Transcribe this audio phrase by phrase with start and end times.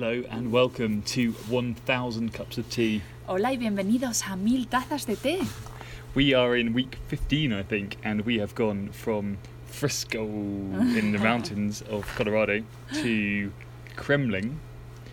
[0.00, 3.02] Hello and welcome to 1000 Cups of Tea.
[3.28, 5.46] Hola y bienvenidos a Mil Tazas de Té.
[6.14, 9.36] We are in week 15, I think, and we have gone from
[9.66, 12.62] Frisco in the mountains of Colorado
[12.94, 13.52] to
[13.96, 14.58] Kremlin.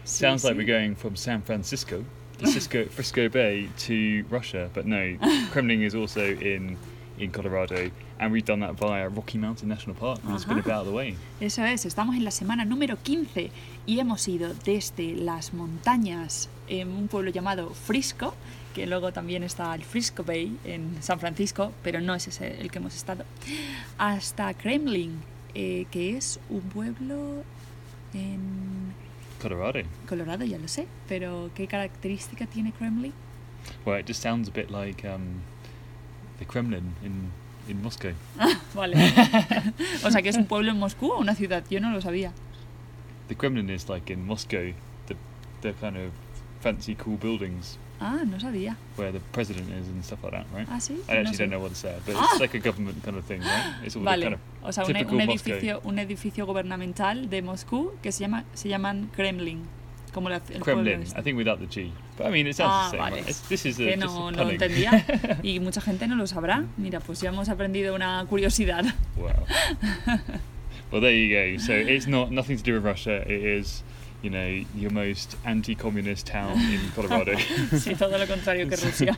[0.06, 2.06] Sí, Sounds like we're going from San Francisco,
[2.38, 5.18] to Cisco, Frisco Bay to Russia, but no,
[5.52, 6.78] Kremlin is also in,
[7.20, 10.62] in Colorado, and we've done that via Rocky Mountain National Park, and it's been a
[10.62, 10.80] bit Ajá.
[10.80, 11.16] out of the way.
[11.40, 13.52] Eso es, estamos en la semana número 15
[13.86, 18.34] y hemos ido desde las montañas en un pueblo llamado Frisco,
[18.74, 22.72] que luego también está el Frisco Bay en San Francisco, pero no es ese el
[22.72, 23.26] que hemos estado,
[23.98, 25.20] hasta Kremlin,
[25.54, 27.44] eh, que es un pueblo
[28.14, 28.94] en
[29.42, 29.82] Colorado.
[30.08, 33.14] Colorado, ya lo sé, pero ¿qué característica tiene Kremlin?
[33.86, 35.42] Well, it just sounds a bit like um,
[36.40, 37.32] the Kremlin in,
[37.70, 38.12] in Moscow.
[38.74, 38.96] Vale.
[40.04, 42.32] o sea que es un pueblo en Moscú o una ciudad, yo no lo sabía.
[43.28, 44.74] The Kremlin is like in Moscow,
[45.08, 45.16] the,
[45.62, 46.12] the kind of
[46.62, 48.78] fancy, cool buildings Ah, no sabía.
[48.96, 50.68] where the president is and stuff like that, right?
[50.70, 50.94] Ah, sí.
[51.10, 51.38] I no actually sé.
[51.40, 52.28] don't know what to say, but Ah.
[52.32, 53.84] it's like a government kind of thing, right?
[53.84, 57.94] It's all Vale, kind of o sea, un, un edificio, un edificio gubernamental de Moscú
[58.04, 59.64] que se llama se llaman Kremlin,
[60.14, 61.20] como la, el pueblo Kremlin, este.
[61.20, 61.92] I think without the G.
[62.18, 63.24] But I mean, it sounds Ah, the same.
[63.26, 63.34] vale.
[63.48, 66.66] This is a, que no, no entendía y mucha gente no lo sabrá.
[66.78, 68.86] Mira, pues ya hemos aprendido una curiosidad.
[69.16, 69.32] wow.
[70.92, 71.58] well, there you go.
[71.64, 73.22] So it's not nothing to do with Russia.
[73.22, 73.84] It is,
[74.24, 77.34] you know, your most anti-communist town in Colorado.
[77.78, 79.16] sí, todo lo contrario que Rusia.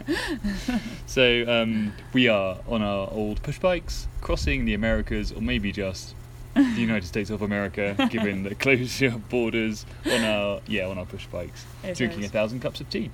[1.06, 6.16] So um, we are on our old push bikes, crossing the Americas, or maybe just
[6.76, 9.86] the United States of America, given the closure of borders.
[10.06, 12.30] On our yeah, on our push bikes, Eso drinking es.
[12.30, 13.10] a thousand cups of tea.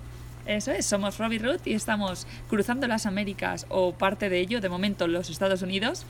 [0.48, 4.70] Eso es, somos Robbie Ruth y estamos cruzando las Américas o parte de ello, de
[4.70, 6.06] momento los Estados Unidos,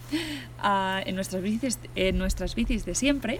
[0.59, 3.39] ah, en, nuestras bicis, en nuestras bicis de siempre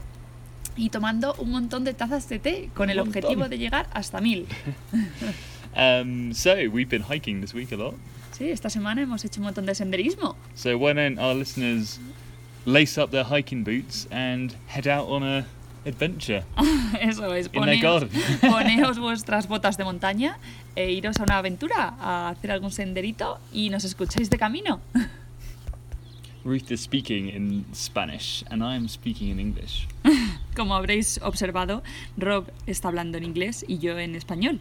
[0.78, 3.18] y tomando un montón de tazas de té con Un el montón.
[3.24, 4.46] objetivo de llegar hasta mil.
[5.78, 7.96] Um, so we've been hiking this week a lot.
[8.32, 10.38] Sí, esta semana hemos hecho un montón de senderismo.
[10.56, 12.00] So why don't our listeners
[12.66, 15.46] lace up their hiking boots and head out on a
[15.86, 16.44] adventure
[17.00, 18.40] Eso es, in their poneos, garden?
[18.42, 20.40] poneos vuestras botas de montaña
[20.76, 24.82] e iros a una aventura, a hacer algún senderito y nos escucháis de camino.
[26.44, 29.88] Ruth is speaking in Spanish, and I am speaking in English.
[30.56, 31.82] Como habréis observado,
[32.18, 34.60] Rob está hablando en inglés y yo en español.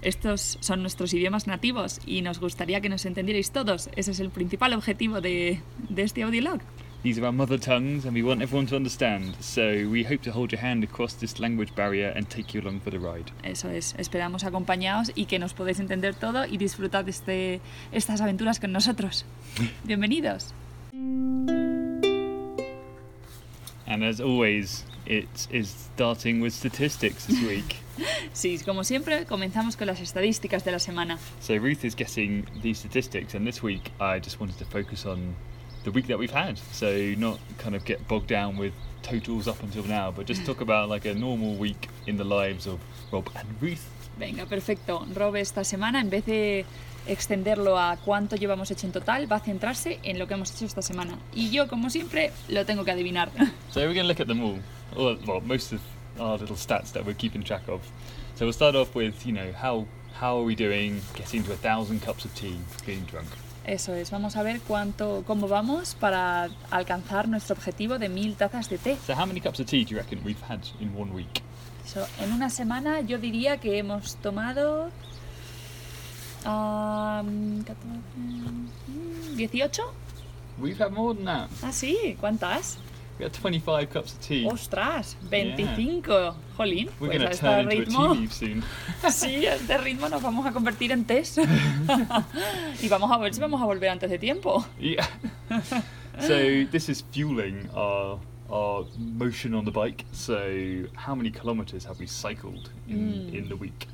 [0.00, 3.90] Estos son nuestros idiomas nativos y nos gustaría que nos entendierais todos.
[3.96, 6.60] Ese es el principal objetivo de, de este audiolog.
[7.02, 9.34] These are our mother tongues, and we want everyone to understand.
[9.40, 12.80] So we hope to hold your hand across this language barrier and take you along
[12.80, 13.32] for the ride.
[13.42, 17.60] Eso es, esperamos acompañados y que nos podáis entender todo y disfrutad de este,
[17.90, 19.24] estas aventuras con nosotros.
[19.84, 20.52] Bienvenidos.
[23.86, 27.76] And as always, it is starting with statistics this week.
[28.32, 31.18] Sí, como siempre, comenzamos con las estadísticas de la semana.
[31.40, 35.34] so Ruth is getting these statistics, and this week I just wanted to focus on
[35.84, 36.58] the week that we've had.
[36.72, 40.60] So not kind of get bogged down with totals up until now, but just talk
[40.60, 42.80] about like a normal week in the lives of
[43.10, 43.88] Rob and Ruth.
[44.18, 45.06] Venga, perfecto.
[45.14, 46.66] Rob esta semana, en vez de
[47.06, 50.66] extenderlo a cuánto llevamos hecho en total, va a centrarse en lo que hemos hecho
[50.66, 51.18] esta semana.
[51.34, 53.30] Y yo, como siempre, lo tengo que adivinar.
[53.70, 54.58] So we're going to look at them all,
[54.94, 55.80] or well, most of
[56.18, 57.80] our little stats that we're keeping track of.
[58.34, 59.86] So we'll start off with, you know, how
[60.20, 63.28] how are we doing getting to a thousand cups of tea, being drunk.
[63.66, 68.68] Eso es, vamos a ver cuánto, cómo vamos para alcanzar nuestro objetivo de mil tazas
[68.68, 68.96] de té.
[69.06, 71.42] So how many cups of tea do you reckon we've had in one week?
[71.84, 74.90] Eso, en una semana yo diría que hemos tomado...
[76.44, 77.76] am, 14,
[78.16, 79.82] mm, 18.
[80.58, 81.48] We've had more than that.
[81.62, 82.78] Ah, sí, ¿cuántas?
[83.20, 84.46] We had 25 cups of tea.
[84.46, 85.14] ¡Ostras!
[85.28, 86.32] 25.
[86.56, 88.64] Jolín, We're pues going a to este turn into a soon.
[89.12, 91.36] Sí, a este ritmo nos vamos a convertir en test.
[92.82, 94.64] y vamos a ver si vamos a volver antes de tiempo.
[94.78, 95.06] yeah.
[96.18, 98.18] so this is fueling our
[98.50, 100.06] our motion on the bike.
[100.12, 103.34] So how many kilometers have we cycled in, Mm.
[103.34, 103.86] in the week?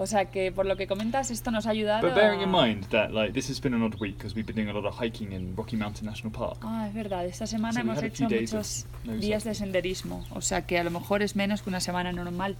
[0.00, 2.06] O sea que por lo que comentas esto nos ha ayudado.
[2.06, 4.54] But bearing in mind that like this has been an odd week because we've been
[4.54, 6.58] doing a lot of hiking in Rocky Mountain National Park.
[6.62, 8.86] Ah, es verdad, esta semana So hemos hecho muchos
[9.20, 12.56] días de senderismo, o sea que a lo mejor es menos que una semana normal.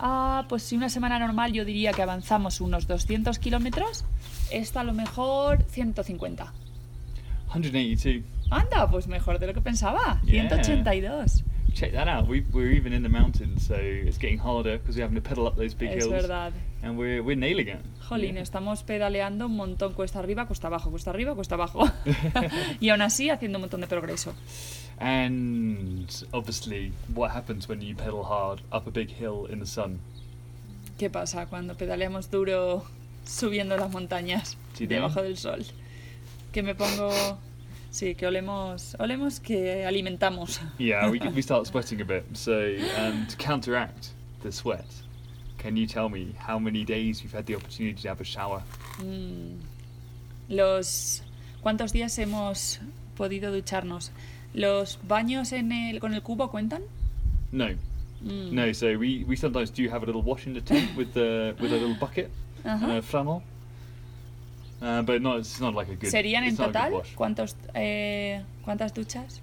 [0.00, 4.04] Ah, pues si una semana normal yo diría que avanzamos unos 200 kilómetros,
[4.50, 6.52] esta a lo mejor 150.
[7.52, 8.24] 182.
[8.50, 10.48] Anda, pues mejor de lo que pensaba, Yeah.
[10.48, 11.44] 182.
[11.74, 12.26] Check that out.
[12.26, 15.46] We, we're even in the mountains, so it's getting harder because we're having to pedal
[15.46, 16.12] up those big Es hills.
[16.22, 16.52] verdad.
[16.82, 17.80] and we're we're nailing it.
[18.08, 18.42] Jolín, Yeah.
[18.42, 21.88] estamos pedaleando un montón cuesta arriba, cuesta abajo, cuesta arriba, cuesta abajo.
[22.80, 24.34] y aún así haciendo un montón de progreso.
[24.98, 30.00] And obviously, what happens when you pedal hard up a big hill in the sun?
[30.98, 32.84] ¿Qué pasa cuando pedaleamos duro
[33.24, 35.64] subiendo las montañas debajo del sol?
[36.52, 37.38] Que me pongo...
[37.90, 40.60] Sí, que olemos, olemos que alimentamos.
[40.78, 42.24] Yeah, we we start sweating a bit.
[42.34, 44.10] So um, to counteract
[44.42, 44.86] the sweat,
[45.58, 48.62] can you tell me how many days you've had the opportunity to have a shower?
[49.00, 49.56] Mm,
[50.50, 51.22] Los...
[51.62, 52.78] ¿Cuántos días hemos
[53.16, 54.12] podido ducharnos?
[54.54, 56.82] ¿Los baños en el, con el cubo cuentan?
[57.52, 57.68] No,
[58.20, 58.52] Mm.
[58.52, 58.72] no.
[58.72, 61.70] So we, we sometimes do have a little wash in the tent with the with
[61.72, 62.30] a little bucket
[62.64, 63.42] and a flannel.
[64.80, 66.10] Uh, but not it's not like a good.
[66.10, 69.40] ¿Serían en it's not a good total cuántos, eh, cuántas duchas?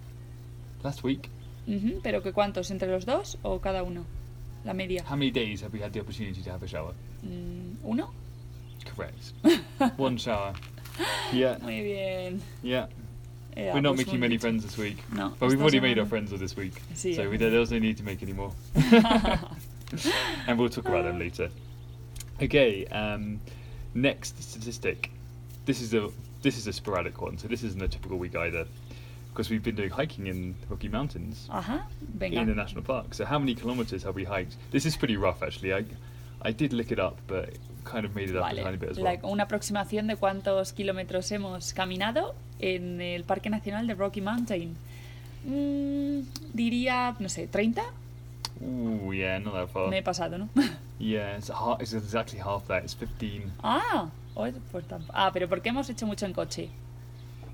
[0.84, 1.30] Last week,
[1.68, 2.70] Ujú, ¿Pero que cuántos?
[2.72, 4.06] ¿Entre los dos o cada uno?
[4.64, 5.04] La media.
[5.08, 6.94] how many days have we had the opportunity to have a shower?
[7.24, 8.12] Mm, ¿Uno?
[8.96, 9.34] Correct.
[9.98, 10.54] One shower.
[11.34, 12.42] Yeah, Muy bien.
[12.64, 12.88] yeah.
[13.58, 14.98] Eh, We're not pues making many friends this week.
[15.14, 16.74] No, But we've already made our friends of this week.
[16.94, 17.52] Sí, so es we, verdad.
[17.52, 18.52] there's no need to make any more.
[20.48, 21.50] and we'll talk about them later.
[22.42, 23.40] Okay, um,
[23.94, 25.10] next statistic.
[25.66, 26.10] This is a
[26.42, 28.66] this is a sporadic one, so this isn't a typical week either.
[29.32, 31.50] Because we've been doing hiking in the Rocky Mountains
[32.18, 32.40] venga.
[32.40, 33.14] in the national park.
[33.14, 34.56] So how many kilometers have we hiked?
[34.72, 35.74] This is pretty rough actually.
[35.74, 35.84] I
[36.42, 37.50] I did look it up, but
[37.84, 39.06] kind of made it up a tiny bit as well.
[39.06, 44.76] like una aproximación de cuántos kilómetros hemos caminado en el Parque Nacional de Rocky Mountain.
[45.46, 46.22] Mm,
[46.54, 47.84] diría, no sé, 30.
[48.64, 49.90] Ooh, yeah, not that far.
[49.90, 50.50] Me he pasado, ¿no?
[50.98, 52.84] Yeah, it's, ha- it's exactly half that.
[52.86, 53.52] It's 15.
[53.64, 56.70] ah, oh, pues ah, pero porque hemos hecho mucho en coche.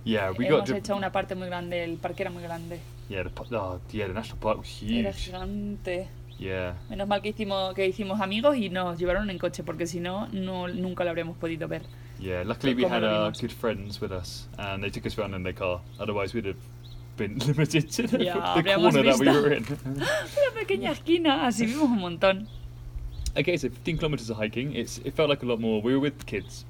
[0.04, 2.80] Yeah, we got hemos to, hecho una parte muy grande, el parque era muy grande.
[3.10, 5.26] yeah, the, oh, yeah, the national park was Era huge.
[5.32, 6.08] gigante.
[6.40, 10.00] Yeah, Menos mal que hicimos, que hicimos amigos y nos llevaron en coche, porque si
[10.00, 11.84] no, no nunca lo habríamos podido ver.
[12.20, 12.44] yeah.
[12.44, 15.44] Luckily, we ¿Cómo had our good friends with us, and they took us around in
[15.44, 15.82] their car.
[16.00, 16.58] Otherwise, we'd have
[17.16, 19.66] been limited to the, Ya, the corner that we were in.
[19.86, 22.48] Una pequeña esquina, así vimos un montón.
[23.38, 24.74] okay, so 15 kilometers of hiking.
[24.74, 25.80] It's it felt like a lot more.
[25.80, 26.66] We were with kids,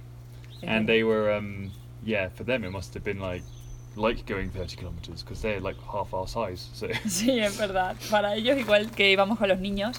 [0.63, 1.71] and they were um
[2.03, 2.29] yeah.
[2.29, 3.43] For them, it must have been like
[3.95, 6.69] like going 30 kilometers because they're like half our size.
[6.73, 7.95] So Sí, es verdad.
[8.09, 9.97] Para ellos, igual que íbamos con los niños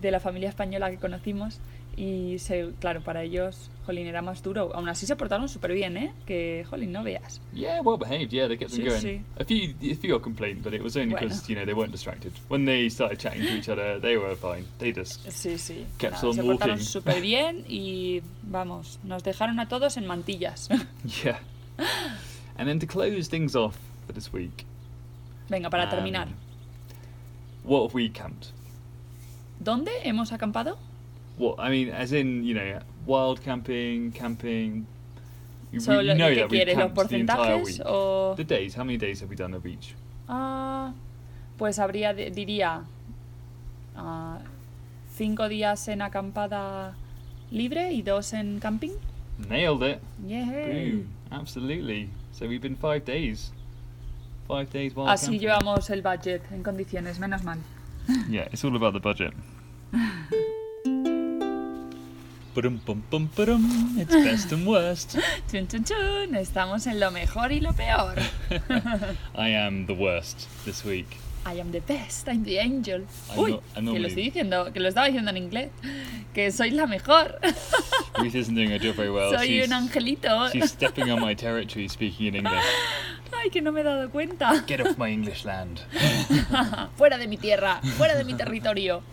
[0.00, 1.58] de la familia española que conocimos,
[1.96, 4.70] y se, claro, para ellos, jolín, era más duro.
[4.74, 6.12] Aún así se portaron súper bien, ¿eh?
[6.26, 7.40] Que, jolín, no veas.
[7.54, 8.30] Yeah, well behaved.
[8.32, 9.00] Yeah, they kept them Sí, going.
[9.00, 9.22] sí.
[9.40, 11.28] A few, a few complained, but it was only Bueno.
[11.28, 12.32] because you know they weren't distracted.
[12.48, 14.66] When they started chatting to each other, they were fine.
[14.78, 15.86] They just Sí, sí.
[15.98, 16.84] Kept Nada, on se portaron walking.
[16.84, 20.68] súper bien y, vamos, nos dejaron a todos en mantillas.
[21.24, 21.38] yeah.
[22.58, 23.76] And then to close things off
[24.06, 24.64] for this week,
[25.48, 26.28] Venga, para um, terminar.
[27.64, 28.48] what have we camped?
[29.60, 30.76] ¿Dónde hemos acampado?
[31.38, 34.86] What I mean, as in you know, wild camping, camping.
[35.72, 36.50] You, So, we lo- know ¿Qué that?
[36.50, 37.82] ¿Los camped the entire porcentajes week.
[37.86, 38.34] o...?
[38.36, 38.74] The days.
[38.74, 39.94] How many days have we done of each?
[40.28, 40.92] Ah,
[41.58, 42.84] pues habría, diría,
[43.96, 44.38] ah,
[45.14, 46.94] cinco días en acampada
[47.50, 48.92] libre y dos en camping.
[49.48, 50.00] Nailed it.
[50.26, 50.44] Yeah.
[50.46, 51.08] Boom.
[51.30, 52.08] Absolutely.
[52.32, 53.50] So we've been five days.
[54.48, 55.40] Five days wild Así camping.
[55.40, 57.58] llevamos el budget en condiciones, menos mal.
[58.30, 59.34] Yeah, it's all about the budget.
[62.56, 63.96] Ba-dum, bum, bum, ba-dum.
[63.98, 65.18] It's best and worst.
[65.52, 68.14] Chun, chun, chun, estamos en lo mejor y lo peor.
[69.34, 71.18] I am the worst this week.
[71.46, 73.06] I am the best, I'm the angel.
[73.36, 75.70] Uy, I'm que lo estoy diciendo, que lo estaba diciendo en inglés.
[76.34, 77.38] Que soy la mejor.
[78.18, 79.30] Ruth isn't doing her job very well.
[79.30, 80.50] soy she's, un angelito.
[80.50, 82.64] she's stepping on my territory speaking in English.
[83.32, 84.66] Ay, que no me he dado cuenta.
[84.66, 85.82] Get off my English land.
[86.96, 89.04] fuera de mi tierra, fuera de mi territorio.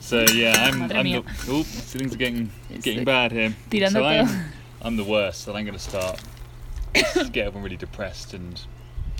[0.00, 1.22] So yeah, I'm, Madre I'm mía.
[1.22, 1.52] the.
[1.52, 3.54] Oh, things are getting It's getting bad here.
[3.70, 4.22] tirando so todo.
[4.22, 6.20] I'm, I'm the worst, and I'm going to start.
[7.30, 8.60] get everyone really depressed and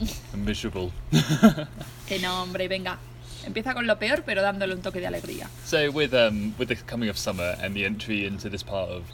[0.37, 0.93] miserable.
[2.07, 2.99] Que no, hombre, venga.
[3.45, 5.49] Empieza con lo peor, pero dándole un toque de alegría.
[5.65, 9.05] So with um with the coming of summer and the entry into this part of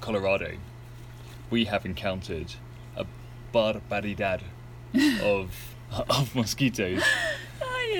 [0.00, 0.58] Colorado,
[1.50, 2.46] we have encountered
[2.96, 3.04] a
[3.52, 4.40] barbaridad
[5.22, 5.50] of
[6.08, 7.02] of mosquitoes,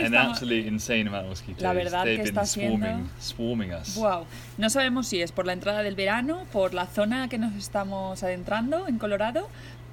[0.00, 1.62] an absolute insane amount of mosquitoes.
[1.62, 3.96] La verdad They've que been está swarming, swarming us.
[3.96, 4.26] Wow.
[4.58, 8.22] No sabemos si es por la entrada del verano, por la zona que nos estamos
[8.22, 9.48] adentrando en Colorado,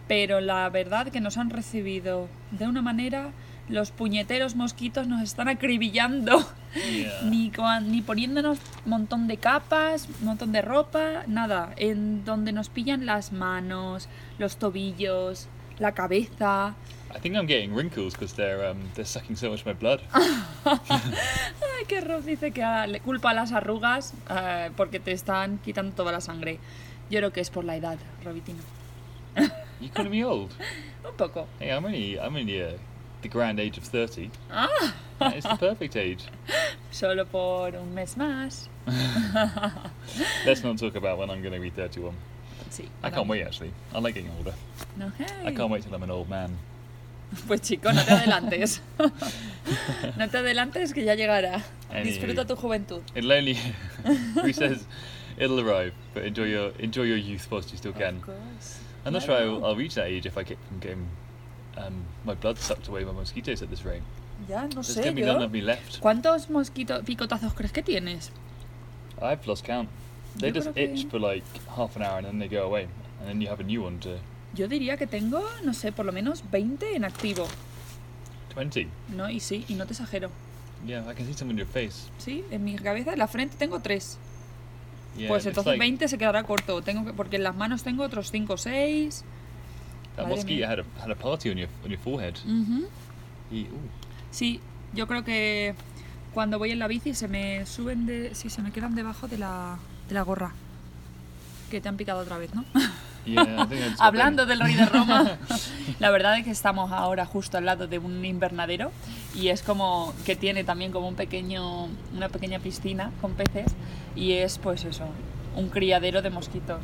[0.08, 3.32] pero la verdad que nos han recibido de una manera.
[3.68, 6.46] Los puñeteros mosquitos nos están acribillando.
[6.76, 7.22] Yeah.
[7.24, 7.52] Ni,
[7.84, 11.74] ni poniéndonos montón de capas, montón de ropa, nada.
[11.78, 14.08] En donde nos pillan las manos,
[14.38, 15.48] los tobillos,
[15.80, 16.76] la cabeza.
[17.16, 20.02] I think I'm getting wrinkles because they're um, they're sucking so much of my blood.
[20.66, 25.58] Ay, que Rob dice que ahora le culpa a las arrugas eh, porque te están
[25.60, 26.60] quitando toda la sangre.
[27.10, 28.60] Yo creo que es por la edad, Robitino.
[29.80, 30.54] you calling me old?
[31.06, 31.48] Un poco.
[31.60, 32.72] Hey, I'm only I'm only uh,
[33.22, 34.32] the grand age of thirty.
[34.52, 36.24] Ah, It's the perfect age.
[36.92, 38.68] solo por un mes más.
[40.46, 42.14] Let's not talk about when I'm going to be 31.
[42.70, 42.88] Sí.
[43.04, 43.72] I can't wait actually.
[43.94, 44.54] I like getting older.
[44.98, 45.12] No,
[45.44, 46.58] I can't wait till I'm an old man.
[47.48, 48.80] Pues chico, no te adelantes.
[48.98, 51.62] no te adelantes que ya llegará.
[51.90, 52.04] Anywho.
[52.06, 53.02] Disfruta tu juventud.
[53.16, 53.58] It'll only.
[54.42, 54.86] Who says
[55.38, 55.94] it'll arrive?
[56.14, 58.18] But enjoy your enjoy your youth whilst you still can.
[58.18, 58.80] Of course.
[59.06, 59.36] I'm not sure.
[59.36, 61.08] I'll, I'll reach that age if I keep from getting
[61.78, 64.02] um, my blood sucked away by mosquitoes at this rate.
[64.50, 65.50] Ya, no There's sé, yo.
[66.02, 68.32] ¿Cuántos mosquitos picotazos crees que tienes?
[69.22, 69.90] I've lost count.
[70.38, 71.46] They Yo just que- itch for like
[71.76, 72.88] half an hour and then they go away,
[73.20, 74.18] and then you have a new one to
[74.54, 77.48] Yo diría que tengo, no sé, por lo menos 20 en activo.
[78.56, 78.88] 20.
[79.16, 80.30] No, y sí, y no te exagero.
[80.86, 82.10] Yeah, I can see some in your face.
[82.18, 84.18] Sí, en mi cabeza, en la frente tengo 3.
[85.18, 86.82] Yeah, pues entonces like 20 se quedará corto.
[86.82, 89.24] Tengo que, porque en las manos tengo otros 5 o 6.
[90.16, 92.36] that mosquito had a had a party on your on your forehead.
[92.46, 92.88] Ujú.
[93.52, 93.90] He- ooh.
[94.32, 94.60] Sí,
[94.94, 95.74] yo creo que
[96.34, 98.36] cuando voy en la bici se me suben de.
[98.36, 99.78] Sí, se me quedan debajo de la,
[100.10, 100.54] de la gorra.
[101.72, 102.66] Que te han picado otra vez, ¿no?
[103.26, 103.68] Yeah,
[104.00, 105.38] Hablando del rey de Roma,
[106.00, 108.92] la verdad es que estamos ahora justo al lado de un invernadero
[109.34, 113.74] y es como que tiene también como un pequeño, una pequeña piscina con peces
[114.16, 115.06] y es pues eso,
[115.56, 116.80] un criadero de mosquitos.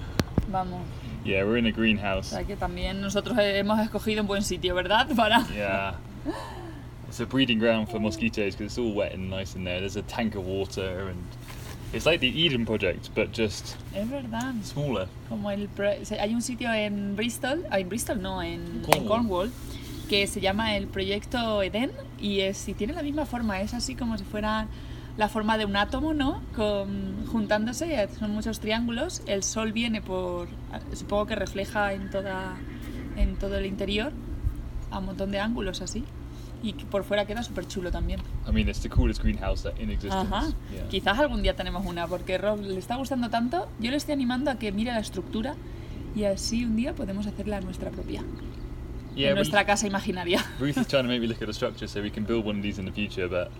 [0.50, 0.82] Vamos,
[1.24, 2.26] Yeah, we're in a o greenhouse.
[2.28, 5.08] sea que también nosotros hemos escogido un buen sitio, ¿verdad?
[5.16, 5.44] Para...
[5.54, 5.94] Yeah.
[7.08, 9.80] It's a breeding ground for mosquitoes because it's all wet and nice in there.
[9.80, 11.18] There's a tank of water and
[11.96, 14.54] it's like the Eden project but just Es verdad.
[14.62, 15.08] smaller.
[15.28, 19.08] Como el pro- hay un sitio en Bristol, ah, en Bristol no, en en Cornwall.
[19.08, 19.52] Cornwall,
[20.08, 23.94] que se llama el proyecto Eden y es y tiene la misma forma, es así
[23.94, 24.66] como si fuera
[25.16, 26.42] la forma de un átomo, ¿no?
[26.54, 30.46] Con, juntándose, son muchos triángulos, el sol viene por,
[30.92, 32.54] supongo que refleja en toda,
[33.16, 34.12] en todo el interior
[34.90, 36.04] a un montón de ángulos así
[36.68, 38.20] y que por fuera queda súper chulo también.
[38.48, 40.32] I mean, it's the coolest greenhouse that in existence.
[40.34, 40.48] Ajá.
[40.72, 40.88] Yeah.
[40.88, 43.68] Quizás algún día tenemos una, porque Rob le está gustando tanto.
[43.78, 45.54] Yo le estoy animando a que mire la estructura
[46.16, 48.22] y así un día podemos hacerla nuestra propia.
[49.14, 50.44] Yeah, en we- nuestra casa imaginaria.
[50.60, 52.56] Ruth is trying to make me look at the structure so we can build one
[52.58, 53.50] of these in the future, but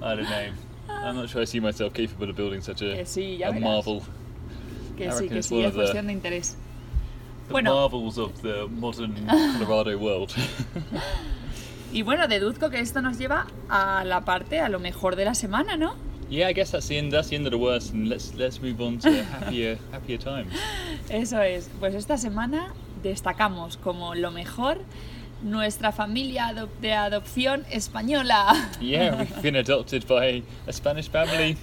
[0.00, 0.52] I don't know.
[0.88, 3.52] I'm not sure I see myself capable of building such a, Que sí, ya a
[3.52, 4.00] marvel.
[4.96, 6.56] Que I sí, que sí, es cuestión de interés.
[7.48, 7.74] The Bueno.
[7.74, 9.14] marvels of the modern
[9.58, 10.32] Colorado world.
[11.92, 15.34] Y bueno, deduzco que esto nos lleva a la parte, a lo mejor de la
[15.34, 15.94] semana, ¿no?
[16.28, 17.12] yeah, I guess that's the end.
[17.12, 20.52] That's the end of the worst, and let's let's move on to happier happier times.
[21.08, 21.70] Eso es.
[21.78, 24.78] Pues esta semana destacamos como lo mejor
[25.42, 28.70] nuestra familia de adopción española.
[28.80, 31.56] Yeah, we've been adopted by a Spanish family.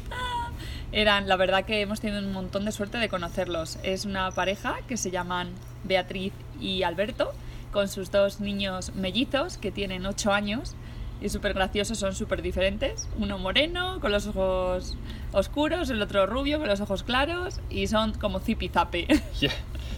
[0.92, 3.80] Eran, la verdad que hemos tenido un montón de suerte de conocerlos.
[3.82, 5.50] Es una pareja que se llaman
[5.84, 7.34] Beatriz y Alberto,
[7.74, 10.76] con sus dos niños mellizos que tienen 8 años
[11.22, 13.10] y súper graciosos, son súper diferentes.
[13.18, 14.98] Uno moreno, con los ojos
[15.32, 19.08] oscuros, el otro rubio, con los ojos claros y son como zipizape.
[19.40, 19.52] Yeah.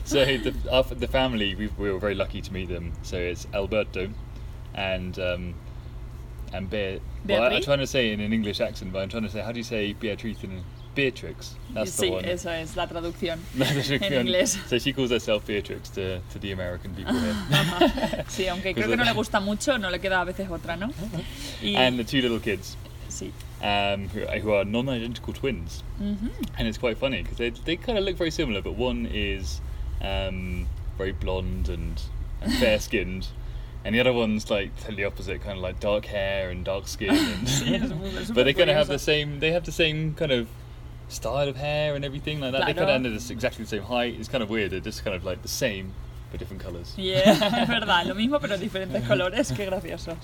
[0.03, 2.93] So the our, the family we, we were very lucky to meet them.
[3.01, 4.09] So it's Alberto,
[4.75, 5.55] and um,
[6.53, 7.65] and Be- well, I, I'm Beatriz?
[7.65, 9.63] trying to say in an English accent, but I'm trying to say how do you
[9.63, 10.63] say Beatriz in
[10.95, 11.55] Beatrix?
[11.73, 12.25] That's the one.
[12.25, 14.57] eso es la traducción That's the en inglés.
[14.67, 17.35] So she calls herself Beatrix to, to the American people here.
[18.29, 20.91] Sí, aunque creo que no le gusta mucho, no le queda a veces otra, ¿no?
[21.61, 22.77] Y, and the two little kids,
[23.09, 23.31] sí.
[23.61, 25.83] um, who, who are non-identical twins.
[26.01, 26.29] Ujú.
[26.57, 29.61] and it's quite funny because they, they kind of look very similar, but one is
[30.01, 32.01] um, very blonde and,
[32.41, 33.27] and fair skinned,
[33.83, 37.09] and the other one's like totally opposite, kind of like dark hair and dark skin.
[37.15, 39.39] And Sí, but they kind of have the same.
[39.39, 40.47] They have the same kind of
[41.07, 42.65] style of hair and everything like that.
[42.65, 44.15] They kind of end at exactly the same height.
[44.19, 44.71] It's kind of weird.
[44.71, 45.93] They're just kind of like the same
[46.31, 46.93] but different colours.
[46.97, 47.31] Yeah,
[47.61, 50.17] es verdad, lo mismo pero diferentes colores, qué graciosos.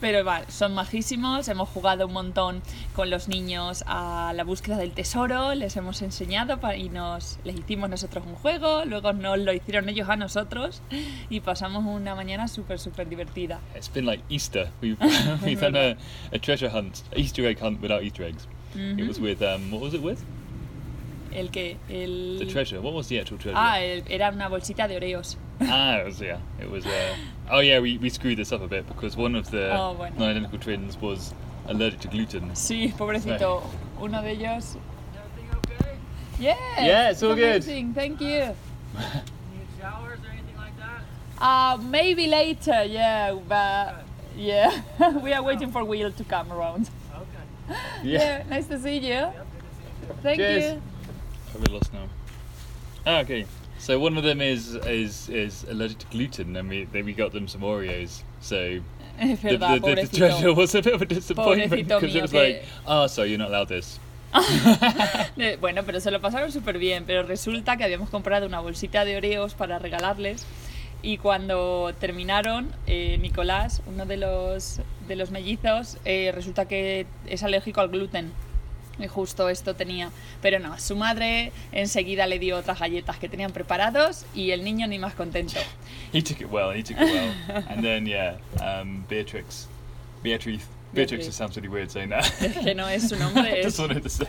[0.00, 2.62] Pero vale, son majísimos, hemos jugado un montón
[2.94, 7.88] con los niños a la búsqueda del tesoro, les hemos enseñado y nos les hicimos
[7.88, 10.82] nosotros un juego, luego nos lo hicieron ellos a nosotros
[11.30, 13.60] y pasamos una mañana súper, súper divertida.
[13.74, 14.70] It's been like Easter.
[14.82, 14.98] We've
[15.44, 15.96] we've done a,
[16.34, 18.48] a treasure hunt, Easter egg hunt without Easter eggs.
[18.76, 20.22] It was with um, what was it with?
[21.34, 22.38] El que, el...
[22.38, 22.80] The treasure.
[22.80, 23.58] What was the actual treasure?
[23.58, 25.36] Ah, el- era una bolsita de Oreos.
[25.60, 26.38] ah, it was yeah.
[26.60, 26.86] It was.
[26.86, 27.14] Uh,
[27.50, 30.14] oh yeah, we, we screwed this up a bit because one of the Oh, bueno.
[30.18, 31.34] non-identical twins was
[31.66, 32.50] allergic to gluten.
[32.54, 33.62] Sí, pobrecito,
[34.00, 34.76] uno de ellos...
[36.38, 37.44] Yes, Yeah, it's all good.
[37.62, 38.28] amazing, thank you.
[38.94, 41.02] Need showers or anything like that?
[41.42, 44.04] Uh, maybe later, yeah, but
[44.36, 44.82] yeah,
[45.22, 46.90] we are waiting for Will to come around.
[47.68, 48.08] Okay.
[48.10, 49.28] Yeah, nice to see you.
[50.22, 50.74] Thank Cheers.
[50.74, 50.82] you.
[51.58, 52.08] We're lost now.
[53.06, 53.46] Ah, okay.
[53.78, 57.32] So one of them is is is allergic to gluten, and we then we got
[57.32, 58.22] them some Oreos.
[58.40, 58.80] So
[59.18, 62.22] Es the, verdad, the, the, the treasure was a bit of a disappointment because it
[62.22, 63.98] was like, oh, sorry, you're not allowed this.
[65.60, 69.16] Bueno, pero se lo pasaron súper bien, pero resulta que habíamos comprado una bolsita de
[69.16, 70.44] Oreos para regalarles
[71.02, 77.42] y cuando terminaron, eh, Nicolás, uno de los, de los mellizos, eh, resulta que es
[77.42, 78.32] alérgico al gluten.
[78.98, 80.10] Y justo esto tenía.
[80.40, 84.86] Pero no, su madre enseguida le dio otras galletas que tenían preparados y el niño
[84.86, 85.60] ni más contento.
[86.14, 86.72] He took it well.
[86.74, 87.64] He took it well.
[87.68, 89.68] and then yeah, um, Beatrix,
[90.22, 90.64] Beatrice.
[90.94, 91.26] Beatrix Beatriz.
[91.26, 92.24] just sounds really weird saying that.
[92.40, 94.28] Es que no es su nombre, Just es, wanted to say.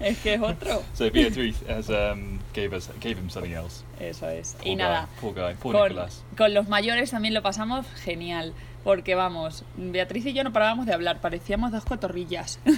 [0.00, 0.82] es que es otro.
[0.94, 3.84] So Beatrice has um, gave us gave him something else.
[4.00, 4.54] Eso es.
[4.54, 5.54] Poor Y guy, nada, Poor guy.
[5.54, 6.22] Poor con, Nicholas.
[6.36, 8.54] con los mayores también lo pasamos genial.
[8.84, 12.60] Porque vamos, Beatriz y yo no parábamos de hablar, parecíamos dos cotorrillas.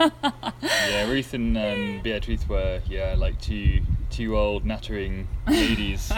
[0.00, 3.80] Yeah, Ruth and um, Beatrice were yeah like two
[4.10, 6.12] two old nattering ladies.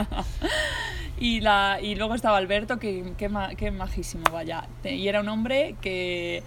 [1.21, 4.67] y, la, y luego estaba Alberto, que, que, ma- que majísimo, vaya.
[4.83, 6.43] Y era un hombre que,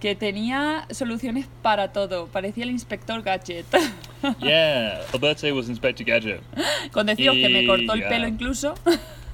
[0.00, 2.26] que tenía soluciones para todo.
[2.28, 3.66] Parecía el inspector Gadget.
[4.40, 6.40] yeah, Alberto was Inspector Gadget.
[6.92, 8.74] Con deciros que me cortó el Y, pelo incluso.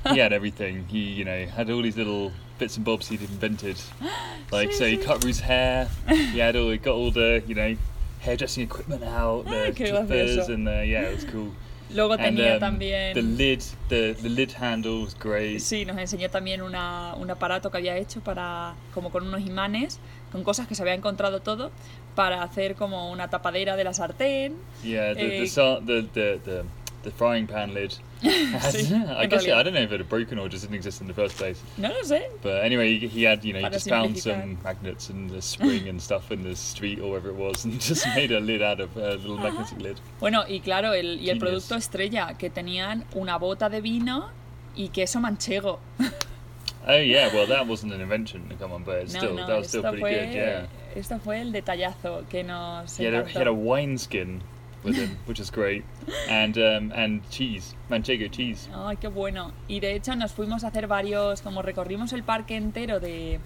[0.07, 0.85] He had everything.
[0.91, 3.77] He you know had all these little bits and bobs he'd invented.
[4.53, 5.89] Like so, he cut Ruth's hair.
[6.09, 7.77] He had all he got all the you know
[8.21, 11.53] hairdressing equipment out, the qué clippers, and the, yeah, it was cool.
[11.91, 13.15] Luego And tenía um, también...
[13.15, 15.61] the lid, the the lid handle was great.
[15.61, 19.99] Sí, nos enseñó también una, un aparato que había hecho para, como con unos imanes,
[20.33, 21.71] con cosas que se había encontrado todo,
[22.15, 24.57] para hacer como una tapadera de la sartén.
[24.83, 26.65] Yeah, the Eh, the, the the
[27.07, 27.97] the frying pan lid.
[28.23, 28.29] Sí,
[29.17, 29.59] I guess realidad.
[29.59, 31.63] I don't know if it had broken or just didn't exist in the first place.
[31.79, 32.21] No lo sé.
[32.43, 35.89] But anyway, he, he had you know he just found some magnets and the spring
[35.89, 38.81] and stuff in the street or wherever it was, and just made a lid out
[38.81, 40.01] of uh, a little magnetic lid.
[40.21, 41.39] Bueno, y claro, el, y el Genius.
[41.39, 44.31] producto estrella, que tenían una bota de vino
[44.77, 45.79] y queso manchego.
[46.89, 49.47] Oh yeah, well that wasn't an invention, to come on, but it's No, still no,
[49.47, 50.67] that was still pretty fue, good, yeah.
[50.95, 53.54] esto fue el detallazo que nos He had, a, he had a encantó.
[53.57, 54.41] wineskin
[54.84, 55.84] with him, which is great,
[56.28, 58.69] and um, and cheese, manchego cheese.
[58.75, 59.52] Ay, qué bueno.
[59.69, 63.41] Y de hecho nos fuimos a hacer varios, como recorrimos el parque entero de,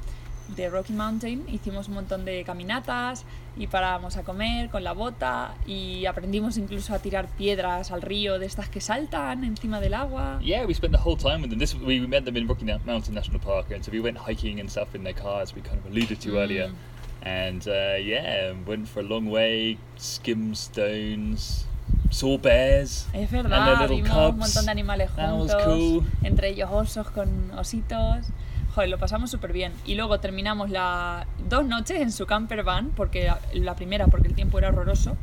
[0.56, 3.24] de Rocky Mountain, hicimos un montón de caminatas
[3.56, 8.38] y parábamos a comer con la bota y aprendimos incluso a tirar piedras al río
[8.38, 10.38] de estas que saltan encima del agua.
[10.42, 11.58] Yeah, we spent the whole time with them.
[11.58, 14.68] This we met them in Rocky Mountain National Park, and so we went hiking and
[14.70, 15.54] stuff in their cars.
[15.54, 16.74] We kind of alluded to earlier, Mm.
[17.22, 21.66] And uh, yeah, went for a long way, skimmed stones,
[22.10, 23.06] saw bears.
[23.12, 24.32] Es And verdad, their little vimos cubs.
[24.32, 26.06] un montón de animales juntos, cool.
[26.22, 28.26] entre ellos osos con ositos.
[28.74, 29.72] Joder, lo pasamos súper bien.
[29.84, 34.28] Y luego terminamos la dos noches en su camper van, porque la- la primera porque
[34.28, 35.16] el tiempo era horroroso.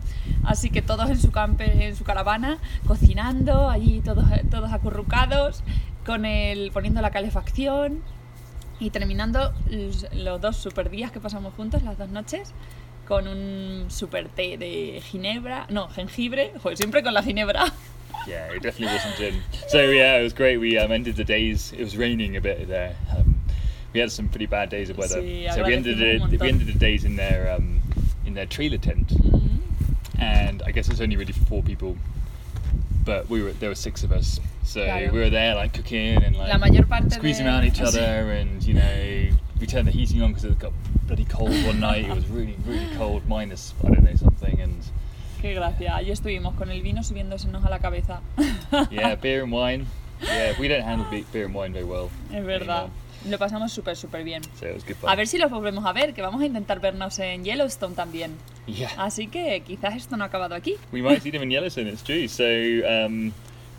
[0.44, 5.64] Así que todos en su camper, en su caravana, cocinando, allí todos, todos acurrucados,
[6.06, 8.02] con el, poniendo la calefacción
[8.80, 12.54] y terminando los, dos super días que pasamos juntos, las dos noches,
[13.08, 17.66] con un super té de ginebra, no, jengibre, joder, siempre con la ginebra.
[18.26, 19.42] Yeah, it definitely wasn't gin.
[19.70, 20.58] So yeah, it was great.
[20.58, 21.72] We um, ended the days.
[21.72, 22.94] It was raining a bit there.
[23.16, 23.40] Um,
[23.94, 25.22] we had some pretty bad days of weather.
[25.22, 27.82] Sí, so we ended the, we ended the days in their um,
[28.26, 29.14] in their trailer tent,
[30.20, 31.96] and I guess it's only really for four people.
[33.08, 35.12] But we were there were six of us, so Claro.
[35.14, 37.86] we were there like cooking and like La mayor parte squeezing de- around each ah,
[37.86, 37.98] Sí.
[37.98, 40.74] other, and you know we turned the heating on because it got
[41.08, 42.04] bloody cold one night.
[42.06, 44.76] It was really really cold, minus I don't know something, and
[45.42, 45.96] Qué gracia.
[45.96, 48.20] Allí estuvimos con el vino subiéndosenos a la cabeza.
[48.92, 49.88] yeah, beer and wine.
[50.22, 52.10] Yeah, we don't handle beer and wine very well.
[52.34, 52.90] es verdad.
[52.90, 52.90] anymore.
[53.30, 54.42] Lo pasamos súper, súper bien.
[54.62, 55.10] Was good fun.
[55.10, 58.36] A ver si los volvemos a ver, que vamos a intentar vernos en Yellowstone también.
[58.68, 58.90] Yeah.
[58.98, 60.76] Así que quizás esto no ha acabado aquí.
[60.92, 62.28] We might see them in Yellowstone, it's true.
[62.28, 63.32] So um,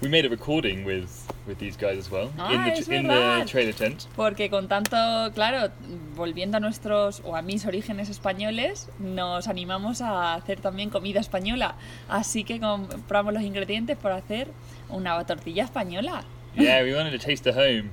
[0.02, 1.08] we made a recording with,
[1.46, 4.06] with these guys as well in, Ah, the, es tr- in the trailer tent.
[4.16, 4.96] Porque con tanto,
[5.34, 5.70] claro,
[6.14, 11.74] volviendo a nuestros o a mis orígenes españoles, nos animamos a hacer también comida española.
[12.08, 14.48] Así que compramos los ingredientes para hacer
[14.88, 16.24] una tortilla española.
[16.54, 17.90] Yeah, we wanted to taste the home,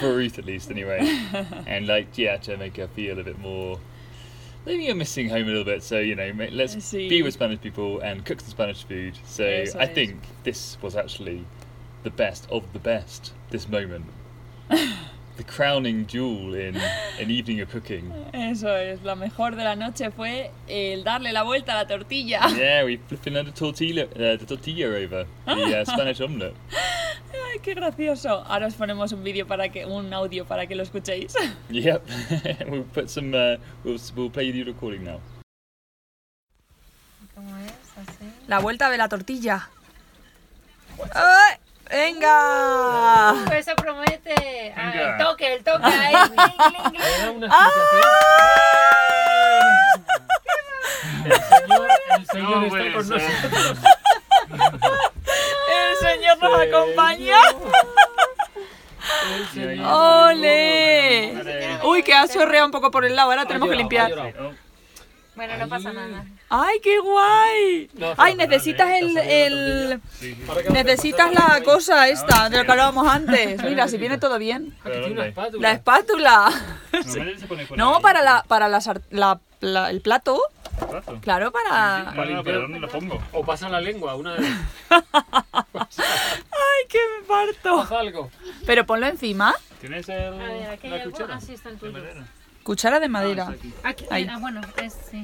[0.00, 1.00] for Ruth at least, anyway.
[1.66, 3.78] and like, yeah, to make her feel a bit more.
[4.64, 7.08] Maybe you're missing home a little bit, so you know, let's Sí.
[7.08, 9.16] be with Spanish people and cook some Spanish food.
[9.24, 9.94] So Eso I es.
[9.94, 11.44] think this was actually
[12.02, 13.32] the best of the best.
[13.50, 14.06] This moment,
[14.68, 16.76] the crowning jewel in
[17.20, 18.12] an evening of cooking.
[18.34, 22.40] Eso es, lo mejor de la noche fue el darle la vuelta a la tortilla.
[22.56, 26.54] Yeah, we flipping the tortilla, uh, the tortilla over the uh, Spanish omelette.
[27.52, 28.44] Ay, qué gracioso.
[28.46, 31.34] Ahora os ponemos un vídeo para que un audio para que lo escuchéis.
[31.70, 32.02] Yep.
[32.68, 33.34] we'll put some.
[33.34, 35.20] Uh, we'll we'll play the recording now.
[37.34, 37.72] ¿Cómo es?
[37.96, 38.24] Así.
[38.46, 39.68] La vuelta de la tortilla.
[41.14, 41.56] ¡Ay!
[41.90, 43.34] ¡Venga!
[43.34, 44.72] Uh, eso promete.
[44.76, 45.16] Ah, Venga.
[45.18, 45.84] el toque, el toque.
[45.84, 46.14] Ahí.
[47.36, 47.70] Una ¡Ah!
[51.24, 53.78] El señor, el señor está con nosotros.
[56.34, 57.38] Señor nos acompaña.
[59.84, 61.78] ¡Ole!
[61.84, 63.30] Uy, que ha chorreado un poco por el lado.
[63.30, 64.12] Ahora tenemos que limpiar.
[65.36, 66.24] Bueno, no pasa nada.
[66.48, 67.90] ¡Ay, qué guay!
[67.94, 70.00] No, ¡Ay, necesitas el, el-
[70.70, 73.62] Necesitas la cosa esta de lo que hablábamos antes.
[73.62, 74.74] Mira, si viene todo bien.
[75.58, 76.50] La espátula.
[77.76, 80.40] No, para la, para la, la- la- el plato.
[81.20, 82.12] Claro, para.
[82.14, 83.18] No, no, pero ¿dónde lo pongo?
[83.32, 84.46] O pasa la lengua, una de
[85.98, 87.96] ¡Ay, que me parto!
[87.96, 88.30] Algo.
[88.66, 89.54] Pero ponlo encima.
[89.80, 91.10] ¿Tienes el, A ver, aquí hay la algo.
[91.12, 91.34] cuchara?
[91.36, 91.92] Ah, sí, está el ¿De tuyo.
[91.92, 92.26] madera?
[92.62, 93.42] Cuchara de Ah, madera.
[93.54, 94.04] está aquí.
[94.10, 94.26] Ahí.
[94.30, 95.22] ah, bueno, es sí.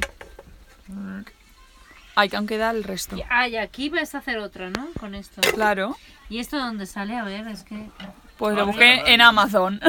[2.14, 3.16] Ay, que aún queda el resto.
[3.30, 4.88] Ah, y aquí vas a hacer otra, ¿no?
[5.00, 5.40] Con esto.
[5.54, 5.96] Claro.
[6.28, 7.16] ¿Y esto de dónde sale?
[7.16, 7.88] A ver, es que.
[8.36, 9.08] Pues Ah, lo busqué mira.
[9.08, 9.80] en Amazon.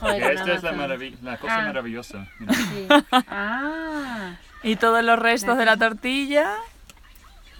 [0.00, 1.66] Joder, esta es la, maravi- la cosa Ah.
[1.66, 2.26] maravillosa.
[2.38, 2.54] Mira.
[2.54, 2.86] Sí.
[3.28, 6.56] Ah, y todos los restos de la tortilla.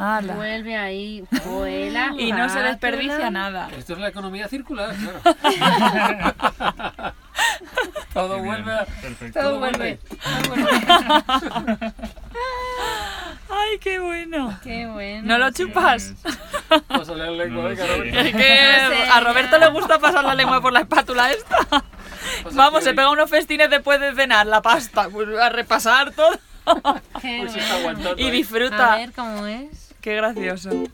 [0.01, 0.35] ¡Hala!
[0.35, 2.15] vuelve ahí, vuela.
[2.19, 3.69] Y no se desperdicia nada.
[3.77, 5.21] Esto es la economía circular, claro.
[8.15, 8.85] Todo bien, vuelve a...
[8.87, 9.41] Perfecto.
[9.41, 9.99] Todo vuelve.
[13.51, 14.59] ¡Ay, qué bueno!
[14.63, 15.27] Qué bueno.
[15.27, 16.15] ¿No lo chupas?
[16.89, 17.71] Pasa la lengua,
[19.13, 21.59] a Roberto le gusta pasar la lengua por la espátula esta.
[22.53, 26.39] Vamos, se pega unos festines después de cenar, la pasta, pues, a repasar todo
[27.21, 28.11] Qué Pues bueno.
[28.17, 28.29] y.
[28.29, 28.97] A disfruta.
[28.97, 29.90] ver cómo es.
[30.01, 30.87] Qué gracioso.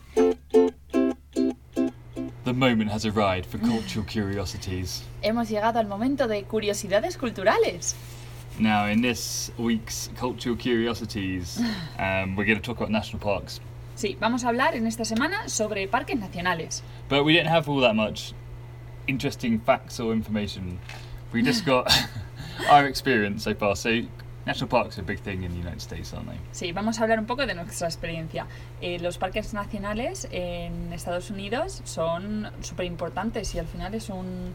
[2.43, 5.03] The moment has arrived for cultural curiosities.
[5.21, 7.95] Hemos llegado al momento de curiosidades culturales.
[8.59, 11.59] Now, in this week's cultural curiosities,
[11.99, 13.59] um, we're going to talk about national parks.
[13.95, 16.81] Sí, vamos a hablar en esta semana sobre parques nacionales.
[17.09, 18.33] But we don't have all that much
[19.07, 20.79] interesting facts or information.
[21.31, 21.91] We just got
[22.69, 23.75] our experience so far.
[23.75, 24.01] So,
[24.47, 26.37] national parks are a big thing in the United States, aren't they?
[26.51, 28.47] Sí, vamos a hablar un poco de nuestra experiencia.
[28.81, 34.53] Eh, los parques nacionales en Estados Unidos son súper importantes y al final es un,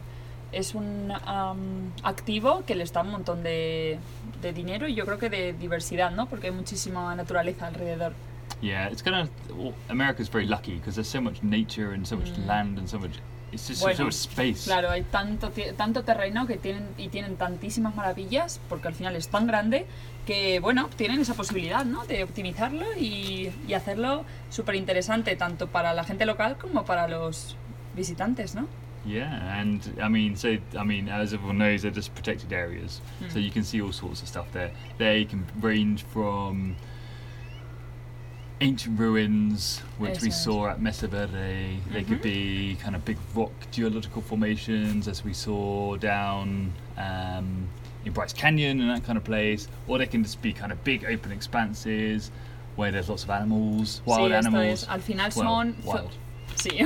[0.51, 3.99] es un am, activo que les da un montón de,
[4.41, 6.27] de dinero y yo creo que de diversidad, ¿no?
[6.27, 8.13] Porque hay muchísima naturaleza alrededor.
[8.61, 12.15] Yeah, it's kind of well, America's very lucky because there's so much nature and so
[12.15, 13.19] much land and so much.
[13.53, 14.65] Just so Bueno, much space.
[14.65, 19.27] Claro, hay tanto, tanto terreno que tienen y tienen tantísimas maravillas porque al final es
[19.29, 19.85] tan grande
[20.25, 22.05] que, bueno, tienen esa posibilidad, ¿no?
[22.05, 27.55] De optimizarlo y, y hacerlo súper interesante tanto para la gente local como para los
[27.95, 28.67] visitantes, ¿no?
[29.05, 33.37] Yeah, and I mean, so I mean, as everyone knows, they're just protected areas, so
[33.37, 33.43] Hmm.
[33.43, 34.71] you can see all sorts of stuff there.
[34.97, 36.75] They can range from
[38.63, 41.77] ancient ruins, which we saw at Mesa Verde.
[41.91, 47.67] They could be kind of big rock geological formations, as we saw down um,
[48.05, 50.83] in Bryce Canyon and that kind of place, or they can just be kind of
[50.83, 52.31] big open expanses
[52.75, 54.83] where there's lots of animals, wild sí, animals.
[54.83, 54.89] es.
[54.89, 55.75] Al final son.
[55.83, 56.11] wild.
[56.55, 56.79] Sí,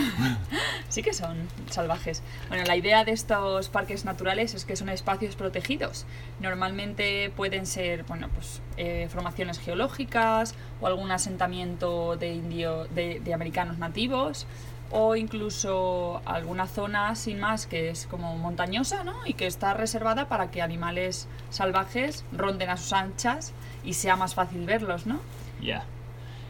[0.89, 1.37] sí que son
[1.69, 2.23] salvajes.
[2.47, 6.05] Bueno, la idea de estos parques naturales es que son espacios protegidos.
[6.39, 13.77] Normalmente pueden ser, bueno, pues eh, formaciones geológicas o algún asentamiento de, indio, de, americanos
[13.77, 14.47] nativos
[14.89, 19.13] o incluso alguna zona sin más que es como montañosa, ¿no?
[19.25, 23.51] Y que está reservada para que animales salvajes ronden a sus anchas
[23.83, 25.19] y sea más fácil verlos, ¿no?
[25.59, 25.96] Al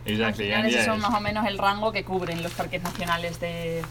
[0.08, 0.52] exactly.
[0.54, 3.84] and esos yeah, son más o menos el rango que cubren los parques nacionales de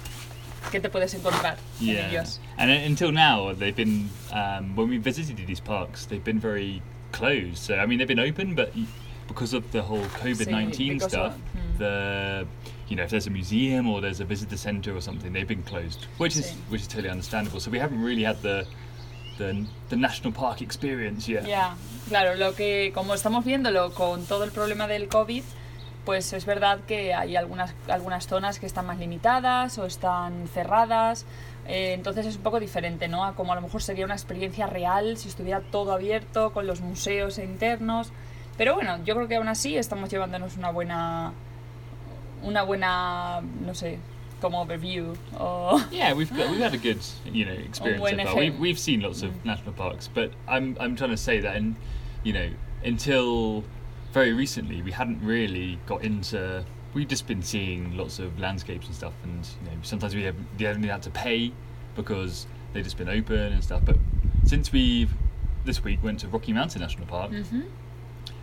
[0.71, 2.41] que te puedes encontrar en Yeah, ellos.
[2.59, 7.59] and until now they've been um, when we visited these parks, they've been very closed.
[7.59, 8.85] So I mean they've been open, but y-
[9.29, 11.79] because of the whole COVID nineteen because stuff, of- mm.
[11.79, 12.47] the
[12.89, 15.63] you know if there's a museum or there's a visitor centre or something, they've been
[15.63, 16.55] closed, which is Sí.
[16.71, 17.61] which is totally understandable.
[17.61, 18.67] So we haven't really had the
[19.39, 21.47] the, the national park experience yet.
[21.47, 21.75] Ya,
[22.09, 25.43] claro, lo que como estamos viéndolo con todo el problema del COVID,
[26.07, 31.27] pues es verdad que hay algunas, algunas zonas que están más limitadas o están cerradas.
[31.67, 33.25] eh, entonces es un poco diferente, ¿no?
[33.25, 36.81] A como a lo mejor sería una experiencia real si estuviera todo abierto con los
[36.81, 38.13] museos internos.
[38.57, 41.33] Pero bueno, yo creo que aún así estamos llevándonos una buena,
[42.43, 43.99] una buena, no sé,
[44.41, 46.99] como overview o Yeah, we've got, we've had a good
[47.33, 48.37] you know experience so far.
[48.37, 51.61] We've, we've seen lots of national parks, but I'm I'm trying to say that,
[52.23, 52.49] you know,
[52.85, 53.65] until
[54.17, 58.95] very recently, we hadn't really got into we've just been seeing lots of landscapes and
[58.95, 61.53] stuff, and you know sometimes we have we haven't had to pay
[61.95, 63.83] because they've just been open and stuff.
[63.85, 63.99] But
[64.45, 65.13] since we've
[65.67, 67.67] this week went to Rocky Mountain National Park, Ujú.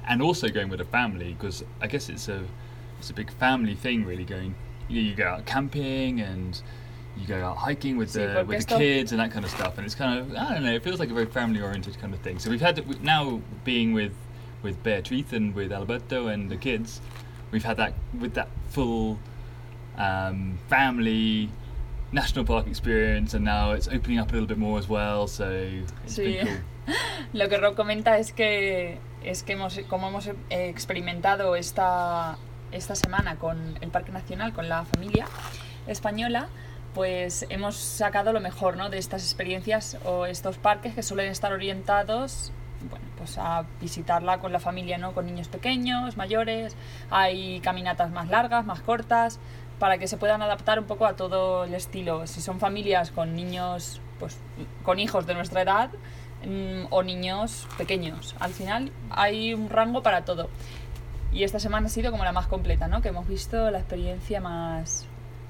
[0.08, 2.44] and also going with a family because I guess it's a
[3.00, 4.54] it's a big family thing really going
[4.88, 6.62] you, know, you go out camping and
[7.18, 9.78] you go out hiking with Sí, the with the kids and that kind of stuff
[9.78, 12.14] and it's kind of I don't know it feels like a very family oriented kind
[12.14, 14.14] of thing so we've had we- now being with
[14.64, 17.02] with Beatriz and with Alberto and the kids
[17.52, 19.20] we've had that with that full
[19.98, 21.50] um, family
[22.12, 25.50] national park experience and now it's opening up a little bit more as well so
[26.06, 26.38] it's Sí.
[26.38, 26.58] been cool
[27.34, 30.36] Lo que Rob comenta es que, es que hemos, como hemos eh,
[30.70, 32.38] experimentado esta,
[32.74, 35.26] esta semana con el Parque Nacional, con la familia
[35.88, 36.50] española,
[36.94, 38.90] pues hemos sacado lo mejor ¿no?
[38.90, 42.52] de estas experiencias o estos parques que suelen estar orientados
[42.90, 45.14] bueno, pues a visitarla con la familia, ¿no?
[45.14, 46.76] con niños pequeños, mayores,
[47.10, 49.40] hay caminatas más largas, más cortas,
[49.80, 52.28] para que se puedan adaptar un poco a todo el estilo.
[52.28, 54.38] Si son familias con niños, pues
[54.84, 55.90] con hijos de nuestra edad,
[56.46, 58.36] mm, o niños pequeños.
[58.40, 60.50] Al final hay un rango para todo.
[61.32, 63.02] Y esta semana ha sido como la más completa, ¿no?
[63.02, 65.08] Que hemos visto la experiencia más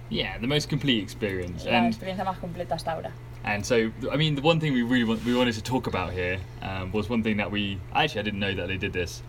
[0.10, 3.12] yeah the most complete experience la experiencia más completa hasta ahora.
[3.44, 6.14] And so, I mean, the one thing we really want, we wanted to talk about
[6.14, 9.22] here um, was one thing that we actually I didn't know that they did this,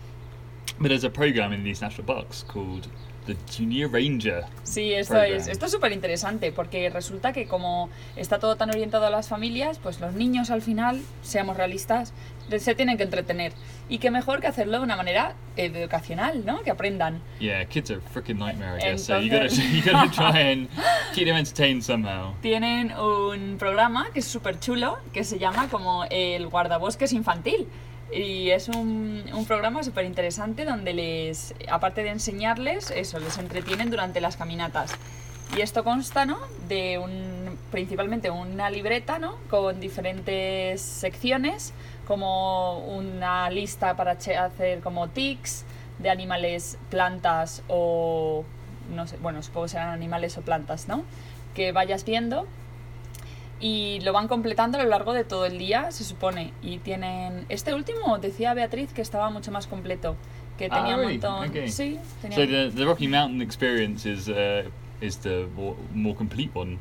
[0.79, 2.87] but there's a program in these national parks called
[3.25, 4.43] the Junior Ranger.
[4.63, 5.33] Sí, esto Program.
[5.37, 9.27] es esto es súper interesante porque resulta que como está todo tan orientado a las
[9.29, 12.13] familias, pues los niños al final, seamos realistas,
[12.59, 13.53] se tienen que entretener.
[13.89, 16.61] Y qué mejor que hacerlo de una manera educacional, ¿no?
[16.63, 17.21] Que aprendan.
[17.39, 19.03] Yeah, kids are a freaking nightmare, I guess.
[19.05, 20.67] So you gotta Entonces- you gotta try and
[21.13, 22.33] keep them entertained somehow.
[22.41, 27.67] tienen un programa que es súper chulo, que se llama como el guardabosques infantil.
[28.11, 33.89] Y es un, un programa súper interesante donde les, aparte de enseñarles, eso, les entretienen
[33.89, 34.91] durante las caminatas.
[35.55, 36.37] Y esto consta, ¿no?
[36.67, 39.35] De un, principalmente una libreta, ¿no?
[39.49, 41.73] Con diferentes secciones,
[42.07, 45.65] como una lista para hacer como tics
[45.99, 48.43] de animales, plantas o,
[48.93, 51.03] no sé, bueno, supongo que serán animales o plantas, ¿no?
[51.53, 52.47] Que vayas viendo
[53.59, 56.51] y lo van completando a lo largo de todo el día, se supone.
[56.61, 57.45] Y tienen.
[57.49, 60.15] Este último decía Beatriz que estaba mucho más completo.
[60.57, 61.13] Que Ah, tenía un really?
[61.19, 61.49] montón.
[61.49, 61.69] Okay.
[61.69, 62.37] Sí, tenía.
[62.37, 64.69] So the the Rocky Mountain experience is uh,
[65.01, 66.77] is the more, more complete one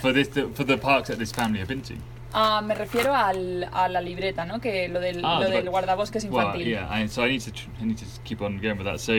[0.00, 1.94] for this the, for the parks that this family have been to.
[2.34, 4.58] Ah, me refiero al, a la libreta, ¿no?
[4.60, 6.66] Que lo del, Ah, lo del guardabosques Well, infantil.
[6.66, 9.00] yeah, I, so I need to I need to keep on going with that.
[9.00, 9.12] So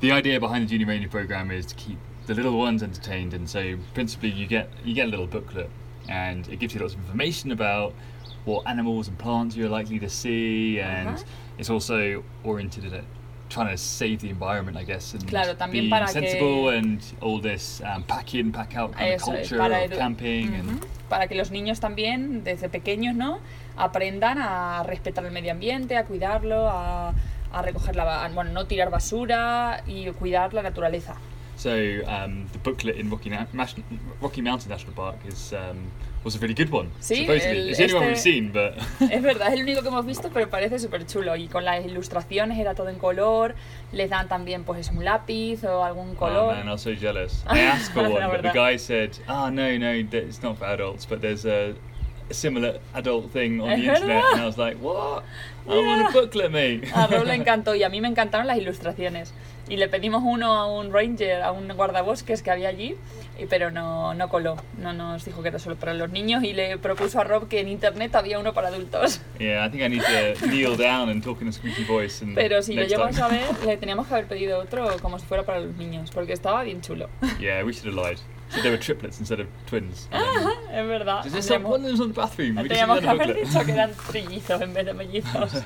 [0.00, 3.48] the idea behind the Junior Ranger program is to keep the little ones entertained, and
[3.48, 5.70] so principally you get you get a little booklet,
[6.08, 7.92] and it gives you lots of information about
[8.44, 11.24] what animals and plants you're likely to see, and
[11.58, 13.04] it's also oriented at
[13.50, 15.54] trying to save the environment, I guess, and Claro,
[16.12, 19.58] sensible que- and all this um, pack in, pack out kind of Eso es, culture
[19.58, 20.86] para of camping and Ujú.
[21.08, 23.38] Para que los niños también, desde pequeños, ¿no?
[23.76, 27.12] Aprendan a respetar el medio ambiente, a cuidarlo, a,
[27.52, 28.28] a recoger la.
[28.34, 31.14] Bueno, no tirar basura y cuidar la naturaleza.
[31.56, 31.70] So
[32.06, 33.46] um, the booklet in Rocky, Na-
[34.20, 35.90] Rocky Mountain National Park is um,
[36.24, 36.90] was a really good one.
[37.00, 38.74] Sí, el- it's the only one we've este- seen, but
[39.10, 41.36] Es verdad, es el único que hemos visto, pero parece súper chulo.
[41.36, 43.54] Y con las ilustraciones era todo en color.
[43.92, 46.54] Les dan también, pues, un lápiz o algún oh color.
[46.56, 47.44] man, I was so jealous.
[47.48, 51.06] I asked for one, but the guy said, "Oh no, no, it's not for adults,
[51.06, 51.74] but there's a,
[52.30, 55.22] similar adult thing on the Es internet." And I was like, "What?
[55.68, 56.08] I want Yeah.
[56.08, 59.32] a booklet, mate." A Rob le encantó y a mí me encantaron las ilustraciones.
[59.68, 62.96] Y le pedimos uno a un ranger, a un guardabosques que había allí,
[63.48, 64.56] pero no, no coló.
[64.78, 67.60] No nos dijo que era solo para los niños y le propuso a Rob que
[67.60, 69.22] en internet había uno para adultos.
[69.38, 72.22] yeah, I think I need to kneel down and talk in a squeaky voice.
[72.22, 73.22] And Pero si lo time.
[73.22, 76.34] a ver, le teníamos que haber pedido otro como si fuera para los niños, porque
[76.34, 77.08] estaba bien chulo.
[77.40, 78.18] yeah, we should have lied.
[78.62, 80.08] They were triplets instead of twins.
[80.12, 80.22] Then-
[80.78, 81.24] es verdad.
[81.24, 82.66] Have Teníamos- the bathroom?
[82.66, 85.52] Que haber dicho que eran trillizos en vez de mellizos.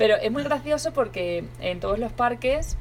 [0.00, 2.78] Pero es muy gracioso porque en todos los parques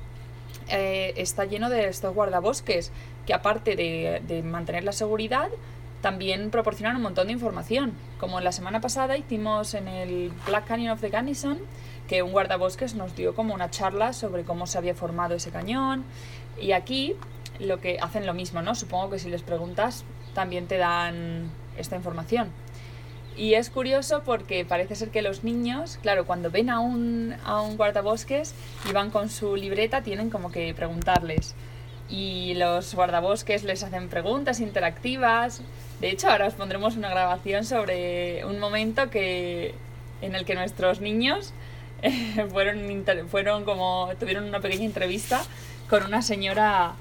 [0.69, 2.93] eh, está lleno de estos guardabosques
[3.25, 5.49] que aparte de, de mantener la seguridad,
[6.01, 7.91] también proporcionan un montón de información.
[8.21, 11.59] Como la semana pasada hicimos en el Black Canyon of the Gunnison,
[12.07, 16.05] que un guardabosques nos dio como una charla sobre cómo se había formado ese cañón.
[16.57, 17.17] Y aquí
[17.59, 18.75] lo que hacen lo mismo, ¿no?
[18.75, 22.49] Supongo que si les preguntas también te dan esta información.
[23.39, 27.61] Y es curioso porque parece ser que los niños, claro, cuando ven a un, a
[27.61, 28.53] un guardabosques
[28.89, 31.55] y van con su libreta, tienen como que preguntarles.
[32.09, 35.61] Y los guardabosques les hacen preguntas interactivas.
[36.01, 39.73] De hecho, ahora os pondremos una grabación sobre un momento que,
[40.21, 41.53] en el que nuestros niños
[42.01, 45.41] eh, fueron, inter- fueron como, tuvieron una pequeña entrevista
[45.89, 46.95] con una señora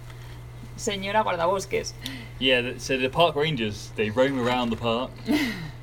[0.77, 1.95] señora guardabosques.
[2.39, 5.11] Yeah, so the park rangers they roam around the park,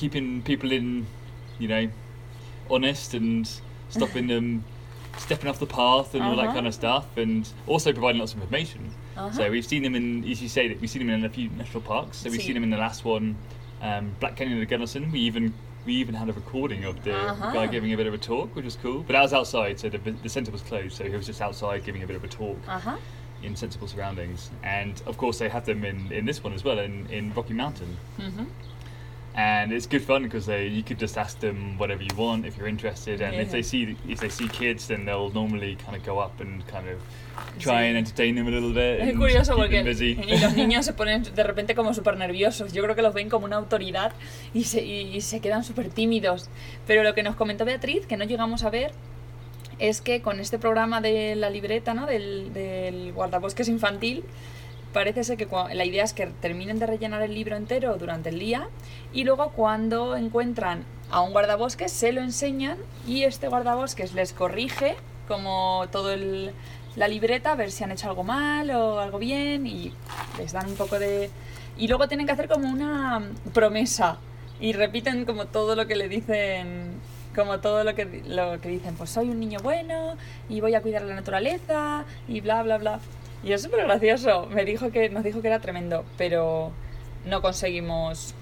[0.00, 1.06] keeping people in,
[1.58, 1.88] you know,
[2.70, 3.48] honest and
[3.88, 4.64] stopping them
[5.18, 6.54] stepping off the path and all that Uh-huh.
[6.54, 8.90] kind of stuff, and also providing lots of information.
[9.16, 9.30] Uh-huh.
[9.32, 11.48] So we've seen them in, as you say, that we've seen them in a few
[11.50, 12.18] national parks.
[12.18, 13.34] So we've seen them in the last one,
[13.80, 15.10] um, Black Canyon of Gunnison.
[15.10, 15.54] We even
[15.86, 17.50] we even had a recording of the Uh-huh.
[17.52, 19.04] guy giving a bit of a talk, which was cool.
[19.04, 21.84] But that was outside, so the, the centre was closed, so he was just outside
[21.84, 22.98] giving a bit of a talk Ajá.
[23.44, 24.50] in sensible surroundings.
[24.64, 27.54] And of course, they have them in, in this one as well, in, in Rocky
[27.54, 27.96] Mountain.
[28.18, 28.46] Ujú.
[29.38, 32.56] And it's good fun because they you could just ask them whatever you want if
[32.56, 33.20] you're interested.
[33.20, 33.52] And if Yeah.
[33.52, 36.88] they see if they see kids, then they'll normally kind of go up and kind
[36.88, 36.98] of
[37.58, 37.88] try Sí.
[37.90, 38.98] and entertain them a little bit.
[39.00, 42.72] Es and curioso porque y los niños se ponen de repente como súper nerviosos.
[42.72, 44.12] Yo creo que los ven como una autoridad
[44.54, 46.48] y se, y, y se quedan súper tímidos.
[46.86, 48.92] Pero lo que nos comentó Beatriz, que no llegamos a ver,
[49.78, 52.06] es que con este programa de la libreta, ¿no?
[52.06, 54.24] del, del guardabosques infantil,
[54.92, 58.38] parece ser que la idea es que terminen de rellenar el libro entero durante el
[58.38, 58.68] día
[59.12, 64.96] y luego cuando encuentran a un guardabosques se lo enseñan y este guardabosques les corrige
[65.28, 66.52] como todo el,
[66.96, 69.92] la libreta a ver si han hecho algo mal o algo bien y
[70.38, 71.30] les dan un poco de...
[71.78, 73.22] Y luego tienen que hacer como una
[73.52, 74.18] promesa
[74.60, 77.00] y repiten como todo lo que le dicen
[77.34, 80.16] como todo lo que, lo que dicen, pues soy un niño bueno
[80.48, 82.98] y voy a cuidar la naturaleza y bla, bla, bla.
[83.46, 84.46] Y es súper gracioso.
[84.50, 86.72] Me dijo que, nos dijo que era tremendo, pero
[87.24, 88.34] no conseguimos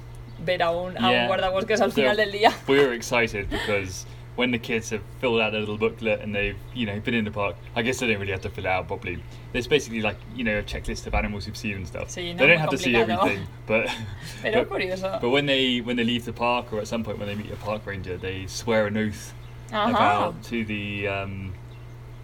[0.45, 2.53] ver a un, a un guardabosques al So final del día.
[2.67, 6.57] we were excited because when the kids have filled out their little booklet and they've
[6.75, 8.71] you know been in the park, I guess they don't really have to fill it
[8.71, 9.23] out properly.
[9.53, 12.09] There's basically like you know a checklist of animals you've seen and stuff.
[12.09, 13.87] Sí, no they don't have to see everything, but
[14.43, 15.21] Pero but, curioso.
[15.21, 17.53] but when they when they leave the park or at some point when they meet
[17.53, 19.33] a park ranger, they swear an oath
[19.71, 19.91] Ajá.
[19.91, 21.55] about to the um,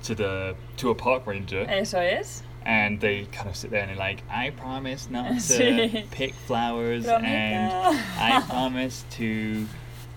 [0.02, 1.64] to the to a park ranger.
[1.68, 2.42] Eso es.
[2.64, 7.07] And they kind of sit there and they're like, I promise not to pick flowers
[7.07, 9.66] and I promise to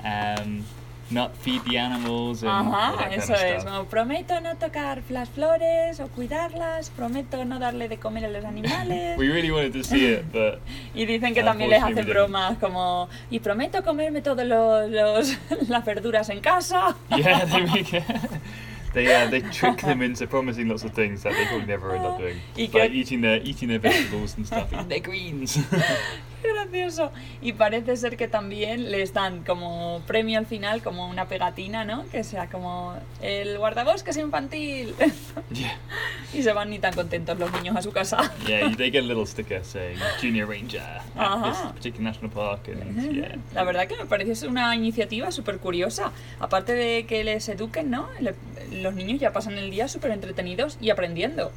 [0.04, 0.66] um,
[1.12, 3.62] not feed the animals and Ajá, that kind eso of es.
[3.62, 3.66] stuff.
[3.72, 8.44] Como, prometo no tocar las flores o cuidarlas, prometo no darle de comer a los
[8.44, 9.18] animales.
[9.20, 10.60] We really wanted to see it, but
[10.96, 15.38] Y dicen que también les hacen bromas como, y prometo comerme todas los, los-
[15.70, 16.96] las verduras en casa.
[17.16, 18.04] yeah, they make it.
[18.94, 22.06] They, uh, they trick them into promising lots of things that they probably never end
[22.06, 22.38] up doing,
[22.74, 25.58] like eating their eating their vegetables and stuff, eating their greens.
[26.44, 27.12] Gracioso.
[27.42, 32.06] Y parece ser que también les dan como premio al final, como una pegatina, ¿no?
[32.12, 34.94] Que sea como el guardabosques infantil.
[35.52, 35.78] yeah,
[36.34, 38.30] y se van ni tan contentos los niños a su casa.
[38.46, 40.82] yeah, they get a little sticker saying Junior Ranger
[41.16, 43.38] at this particular national park, and yeah.
[43.54, 46.12] La verdad que me parece una iniciativa súper curiosa.
[46.42, 48.10] Aparte de que les eduquen, ¿no?
[48.20, 48.36] Le-
[48.84, 51.52] los niños ya pasan el día súper entretenidos y aprendiendo.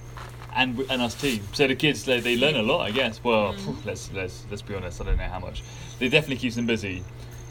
[0.55, 1.39] and and us too.
[1.53, 3.21] So the kids they, they learn a lot, I guess.
[3.23, 3.85] Well, Mm.
[3.85, 5.01] let's let's let's be honest.
[5.03, 5.63] I don't know how much.
[5.99, 7.03] They definitely keeps them busy,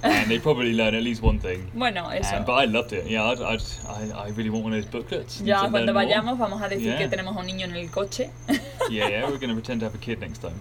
[0.02, 1.70] and they probably learn at least one thing.
[1.76, 2.44] Bueno, eso.
[2.44, 3.06] But I loved it.
[3.06, 5.40] Yeah, I'd, I'd, I I really want one of those booklets.
[5.42, 6.06] Ya to cuando learn more.
[6.06, 6.98] vayamos vamos a decir Yeah.
[6.98, 8.32] que tenemos un niño en el coche.
[8.90, 10.60] Yeah, yeah, we're gonna pretend to have a kid next time,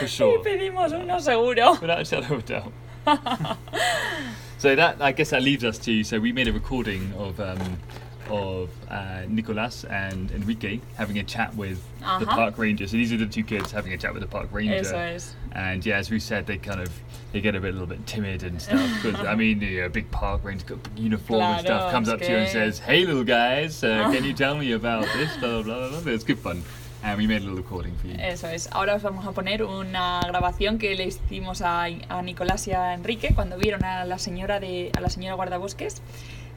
[0.00, 1.74] for y sure, pedimos uno seguro.
[1.80, 2.72] without a shadow of a doubt.
[4.58, 6.02] so that I guess that leads us to.
[6.04, 7.38] So we made a recording of.
[7.38, 7.78] Um,
[8.30, 12.24] of uh, Nicolas and Enrique having a chat with the Uh-huh.
[12.26, 12.86] park ranger.
[12.86, 14.74] So these are the two kids having a chat with the park ranger.
[14.74, 15.34] Eso es.
[15.52, 16.88] And yeah, as we said, they kind of
[17.32, 18.80] they get a bit, a little bit timid and stuff.
[19.02, 22.20] Because I mean, a big park ranger got uniform and Claro, stuff comes es up
[22.20, 25.62] to you and says, "Hey, little guys, uh, can you tell me about this?" Blah
[25.62, 26.00] blah blah.
[26.00, 26.12] blah.
[26.12, 26.62] It's good fun,
[27.02, 28.16] and we made a little recording for you.
[28.18, 28.68] Eso es.
[28.72, 32.94] Ahora os vamos a poner una grabación que le hicimos a, a Nicolás y a
[32.94, 36.02] Enrique cuando vieron a la señora de a la señora guardabosques.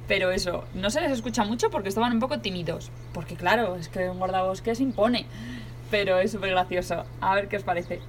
[0.07, 2.91] Pero eso, no se les escucha mucho porque estaban un poco tímidos.
[3.13, 5.25] Porque claro, es que un guardabosques impone.
[5.91, 7.05] Pero es súper gracioso.
[7.21, 8.01] A ver qué os parece.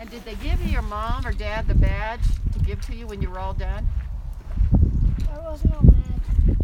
[0.00, 3.20] And did they give your mom or dad the badge to give to you when
[3.22, 3.86] you were all done?
[5.28, 6.56] There was no badge.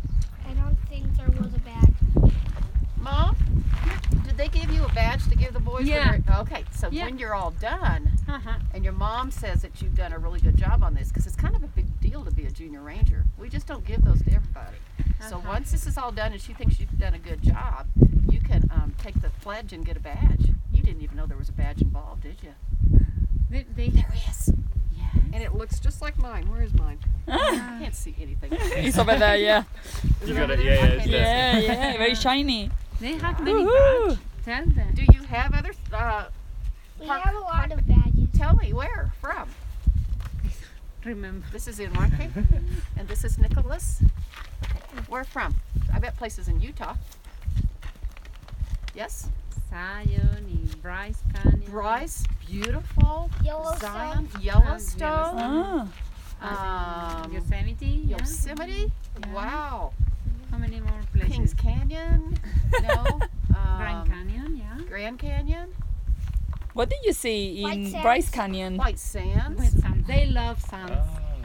[0.49, 1.58] I don't think there was a badge.
[3.11, 3.37] Mom,
[4.27, 5.87] did they give you a badge to give the boys?
[5.87, 6.19] Yeah.
[6.19, 7.05] they're- Okay, so Yeah.
[7.07, 8.59] when you're all done, Uh-huh.
[8.75, 11.37] and your mom says that you've done a really good job on this, because it's
[11.37, 13.25] kind of a big deal to be a junior ranger.
[13.39, 14.77] We just don't give those to everybody.
[15.29, 15.49] So Uh-huh.
[15.49, 17.87] once this is all done and she thinks you've done a good job,
[18.31, 20.51] you can um, take the pledge and get a badge.
[20.73, 22.55] You didn't even know there was a badge involved, did you?
[23.51, 24.51] They, they, There is.
[24.93, 25.07] Yeah.
[25.33, 26.49] And it looks just like mine.
[26.51, 26.99] Where is mine?
[27.27, 28.51] I can't see anything.
[28.85, 29.65] Hizo verdad, yeah.
[30.25, 31.07] You got it, yeah, yeah, there.
[31.07, 32.71] Yeah, yeah, very shiny.
[33.01, 34.19] They have many badges.
[34.45, 34.95] Tell them.
[34.95, 35.73] Do you have other?
[35.93, 36.25] Uh,
[37.01, 38.29] We Park- have a lot of badges.
[38.37, 39.49] tell me where from.
[41.05, 41.47] Remember.
[41.53, 42.29] This is Enrique,
[42.97, 44.03] and this is Nicholas.
[45.09, 45.55] Where from?
[45.95, 46.97] I bet places in Utah.
[48.95, 49.29] Yes.
[49.71, 51.63] Zion y Bryce Canyon.
[51.71, 53.31] Bryce, beautiful.
[53.45, 53.81] Yellowstone.
[53.81, 55.93] Zion, Yellowstone,
[56.41, 57.87] Uh, um, Yosemite.
[58.07, 58.91] Yosemite.
[59.21, 59.33] Yeah.
[59.33, 59.93] Wow.
[60.51, 61.37] How many more places?
[61.37, 62.39] Kings Canyon.
[62.83, 63.05] No.
[63.79, 64.85] Grand Um, Canyon, yeah.
[64.89, 65.75] Grand Canyon.
[66.75, 67.91] What did you see in.
[68.03, 68.77] Bryce Canyon?
[68.77, 69.59] White Sands.
[69.61, 70.07] White sands.
[70.07, 70.93] They love sands.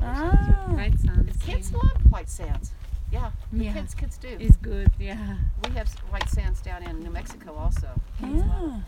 [0.01, 0.65] Ah.
[0.69, 1.37] White sands.
[1.43, 2.71] Kids love White Sands.
[3.11, 3.31] Yeah.
[3.51, 3.73] The Yeah.
[3.73, 4.27] kids, kids do.
[4.39, 5.37] It's good, yeah.
[5.67, 7.89] We have White Sands down in New Mexico also.
[8.21, 8.81] Ah.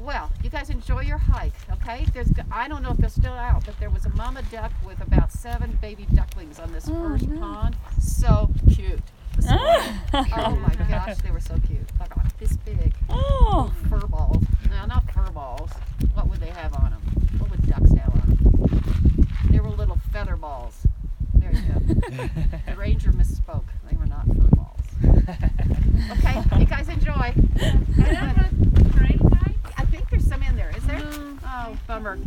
[0.00, 2.06] Well, you guys enjoy your hike, okay?
[2.14, 4.72] There's, g- I don't know if they're still out, but there was a mama duck
[4.86, 7.76] with about seven baby ducklings on this first pond.
[8.00, 9.00] So cute.
[9.40, 10.00] This morning.
[10.36, 11.80] oh my gosh, they were so cute.
[12.00, 12.92] Like uh, this big.
[13.08, 13.72] Oh.
[13.88, 14.44] Fur balls.
[14.70, 15.70] No, not fur balls.
[16.14, 17.02] What would they have on them?
[17.38, 19.28] What would ducks have on them?
[19.50, 20.86] They were little feather balls.
[21.34, 21.78] There you go.
[22.66, 23.64] the ranger misspoke.
[23.90, 24.80] They were not fur balls.
[26.10, 27.34] Okay, you guys enjoy.
[29.76, 30.70] I think there's some in there.
[30.76, 30.98] Is there?
[31.00, 31.38] No.
[31.44, 32.18] Oh, bummer.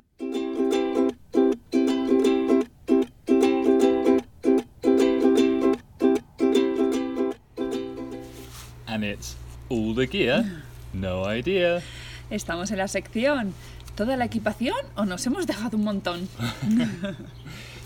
[9.72, 10.46] All the gear.
[10.94, 11.82] No idea.
[12.30, 13.54] Estamos en la sección.
[13.96, 16.28] ¿Toda la equipación o nos hemos dejado un montón?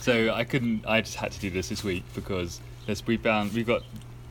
[0.02, 0.86] So I couldn't.
[0.86, 3.82] I just had to do this this week because this, we found we've got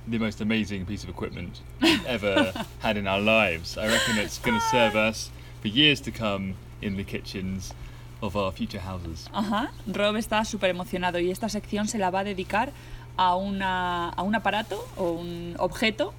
[0.07, 3.77] the most amazing piece of equipment we've ever had in our lives.
[3.77, 5.31] I reckon it's going to serve us
[5.63, 7.75] for years to come in the kitchens
[8.23, 9.29] of our future houses.
[9.33, 9.73] Ajá.
[9.89, 12.71] Rob está súper emocionado y esta sección se la va a dedicar
[13.17, 16.15] a, una, a un aparato o un objeto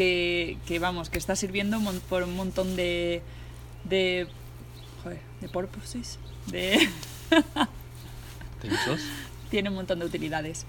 [0.00, 3.20] que, que, vamos, que está sirviendo mon- por un montón de...
[3.84, 4.26] de...
[5.02, 6.88] joder, de purposes, de...
[9.50, 10.64] Tiene un montón de utilidades.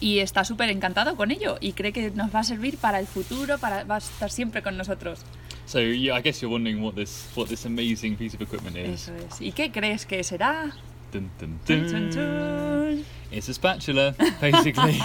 [0.00, 3.06] Y está súper encantado con ello y cree que nos va a servir para el
[3.06, 5.20] futuro, para, va a estar siempre con nosotros.
[5.64, 9.08] So yeah, I guess you're wondering what this what this amazing piece of equipment is.
[9.08, 9.40] Eso es.
[9.40, 10.72] ¿Y qué crees que será?
[11.10, 13.04] Dun, dun, dun.
[13.30, 14.98] It's a spatula, basically.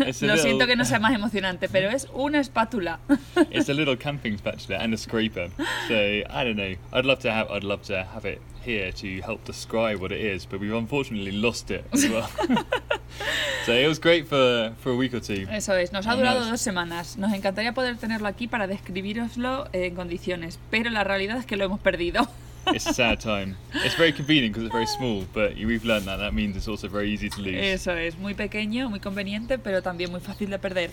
[0.00, 2.98] it's a Lo little, siento que no sea más emocionante, pero es una espátula.
[3.50, 5.50] It's a little camping spatula and a scraper.
[5.86, 6.74] So I don't know.
[6.92, 7.48] I'd love to have.
[7.50, 11.30] I'd love to have it here to help describe what it is, but we've unfortunately
[11.30, 12.28] lost it as well.
[13.66, 15.46] so it was great for for a week or two.
[15.48, 17.16] Eso es, nos ha durado dos semanas.
[17.18, 21.64] Nos encantaría poder tenerlo aquí para describiroslo en condiciones, pero la realidad es que lo
[21.64, 22.28] hemos perdido.
[22.68, 23.56] It's a sad time.
[23.74, 26.88] It's very convenient because it's very small, but we've learned that that means it's also
[26.88, 27.54] very easy to lose.
[27.56, 30.90] Eso es, muy pequeño, muy conveniente, pero también muy fácil de perder.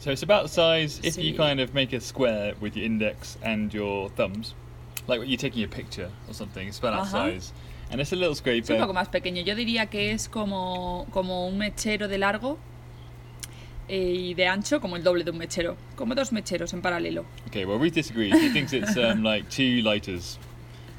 [0.00, 1.00] So it's about the size.
[1.02, 1.36] If you Sí.
[1.36, 4.54] kind of make a square with your index and your thumbs,
[5.06, 7.30] like when you're taking a picture or something, it's about that Ajá.
[7.32, 7.52] size.
[7.90, 8.92] And it's a little Es un poco scraper.
[8.94, 9.42] más pequeño.
[9.44, 12.58] Yo diría que es como, como un mechero de largo
[13.88, 13.98] eh,
[14.30, 15.76] y de ancho, como el doble de un mechero.
[15.96, 17.24] Como dos mecheros en paralelo.
[17.48, 18.34] Okay, well, Ruth disagrees.
[18.34, 20.38] He thinks it's um, like two lighters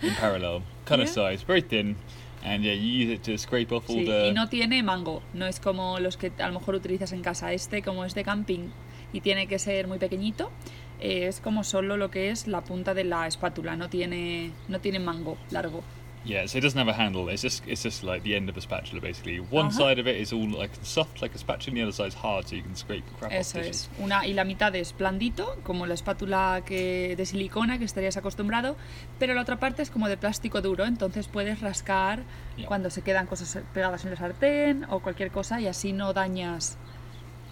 [0.03, 1.31] in parallel, kind of Yeah.
[1.31, 1.95] size, very thin,
[2.43, 4.27] and yeah, you use it to scrape off all Sí, the.
[4.29, 5.21] y no tiene mango.
[5.33, 7.53] No es como los que a lo mejor utilizas en casa.
[7.53, 8.69] Este, como es de camping
[9.13, 10.51] y tiene que ser muy pequeñito,
[10.99, 13.75] eh, es como solo lo que es la punta de la espátula.
[13.75, 15.83] No tiene, no tiene mango largo.
[16.25, 17.27] Yeah, so it doesn't have a handle.
[17.27, 19.39] It's just it's just like the end of a spatula, basically.
[19.41, 19.71] One Uh-huh.
[19.89, 22.47] side of it is all like soft, like a spatula, and the other side's hard,
[22.47, 23.89] so you can scrape crap Eso off es.
[23.99, 28.77] Una, y la mitad es blandito, como la espátula que, de silicona que estarías acostumbrado,
[29.19, 32.23] pero la otra parte es como de plástico duro, entonces puedes rascar
[32.55, 32.67] Yeah.
[32.67, 36.77] cuando se quedan cosas pegadas en la sartén o cualquier cosa y así no dañas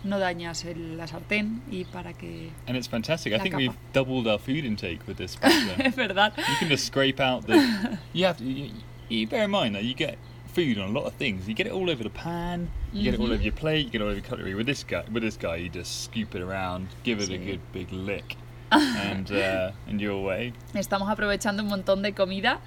[0.04, 2.50] no dañas el- la sartén y para que...
[2.68, 3.34] And it's fantastic.
[3.34, 3.58] I think capa.
[3.58, 5.76] we've doubled our food intake with this spatula.
[5.80, 6.34] es verdad.
[6.38, 7.98] you can just scrape out the.
[8.14, 8.44] You have to.
[8.46, 8.72] You,
[9.10, 10.18] you bear in mind that you get
[10.54, 11.48] food on a lot of things.
[11.48, 12.70] You get it all over the pan.
[12.94, 13.34] You get it all Mhm.
[13.36, 13.86] over your plate.
[13.86, 14.54] You get it all over your cutlery.
[14.56, 17.60] With this guy, with this guy, you just scoop it around, give it a good
[17.72, 18.36] big lick,
[18.72, 20.54] and uh, and you're away.
[20.74, 22.60] Estamos aprovechando un montón de comida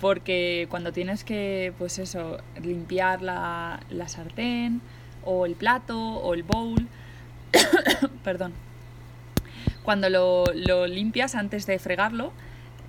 [0.00, 4.80] porque cuando tienes que, pues eso, limpiar la, la sartén
[5.28, 6.88] o el plato o el bowl,
[8.24, 8.54] perdón,
[9.82, 12.32] cuando lo, lo limpias antes de fregarlo,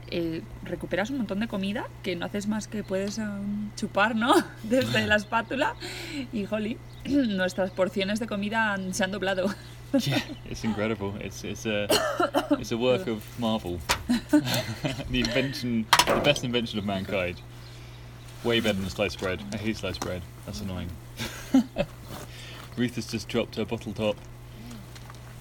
[0.10, 4.34] eh, recuperas un montón de comida que no haces más que puedes um, chupar, ¿no?
[4.64, 5.76] Desde la espátula
[6.32, 9.54] y, jolly, nuestras porciones de comida se han doblado.
[10.00, 11.14] yeah, it's incredible.
[11.20, 11.88] It's it's a
[12.60, 13.80] it's a work of marvel.
[15.12, 17.42] the invention, the best invention of mankind.
[18.46, 19.42] Way better than sliced bread.
[19.54, 20.22] I hate sliced bread.
[20.46, 20.90] That's annoying.
[22.80, 24.16] Ruth has just dropped her bottle top.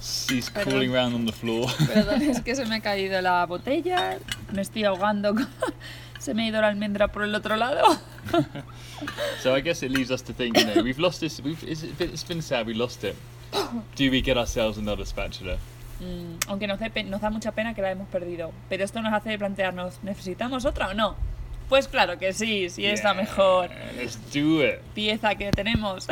[0.01, 0.62] She's Perdón.
[0.64, 1.66] crawling around on the floor.
[1.86, 4.18] Perdón, es que se me ha caído la botella,
[4.53, 5.49] me estoy ahogando, con-
[6.18, 7.84] se me ha ido la almendra por el otro lado.
[9.43, 10.57] so I guess it leaves us to think.
[10.59, 11.41] You know, we've lost this.
[11.41, 13.16] We've it's, it's been sad we lost it.
[13.97, 15.57] Do we get ourselves another spatula?
[16.01, 18.53] Mm, aunque nos, dé pe- nos da mucha pena que la hemos perdido.
[18.68, 21.16] Pero esto nos hace plantearnos, ¿necesitamos otra o no?
[21.68, 24.78] Pues claro que sí, sí es la mejor Let's do it.
[24.95, 26.07] pieza que tenemos.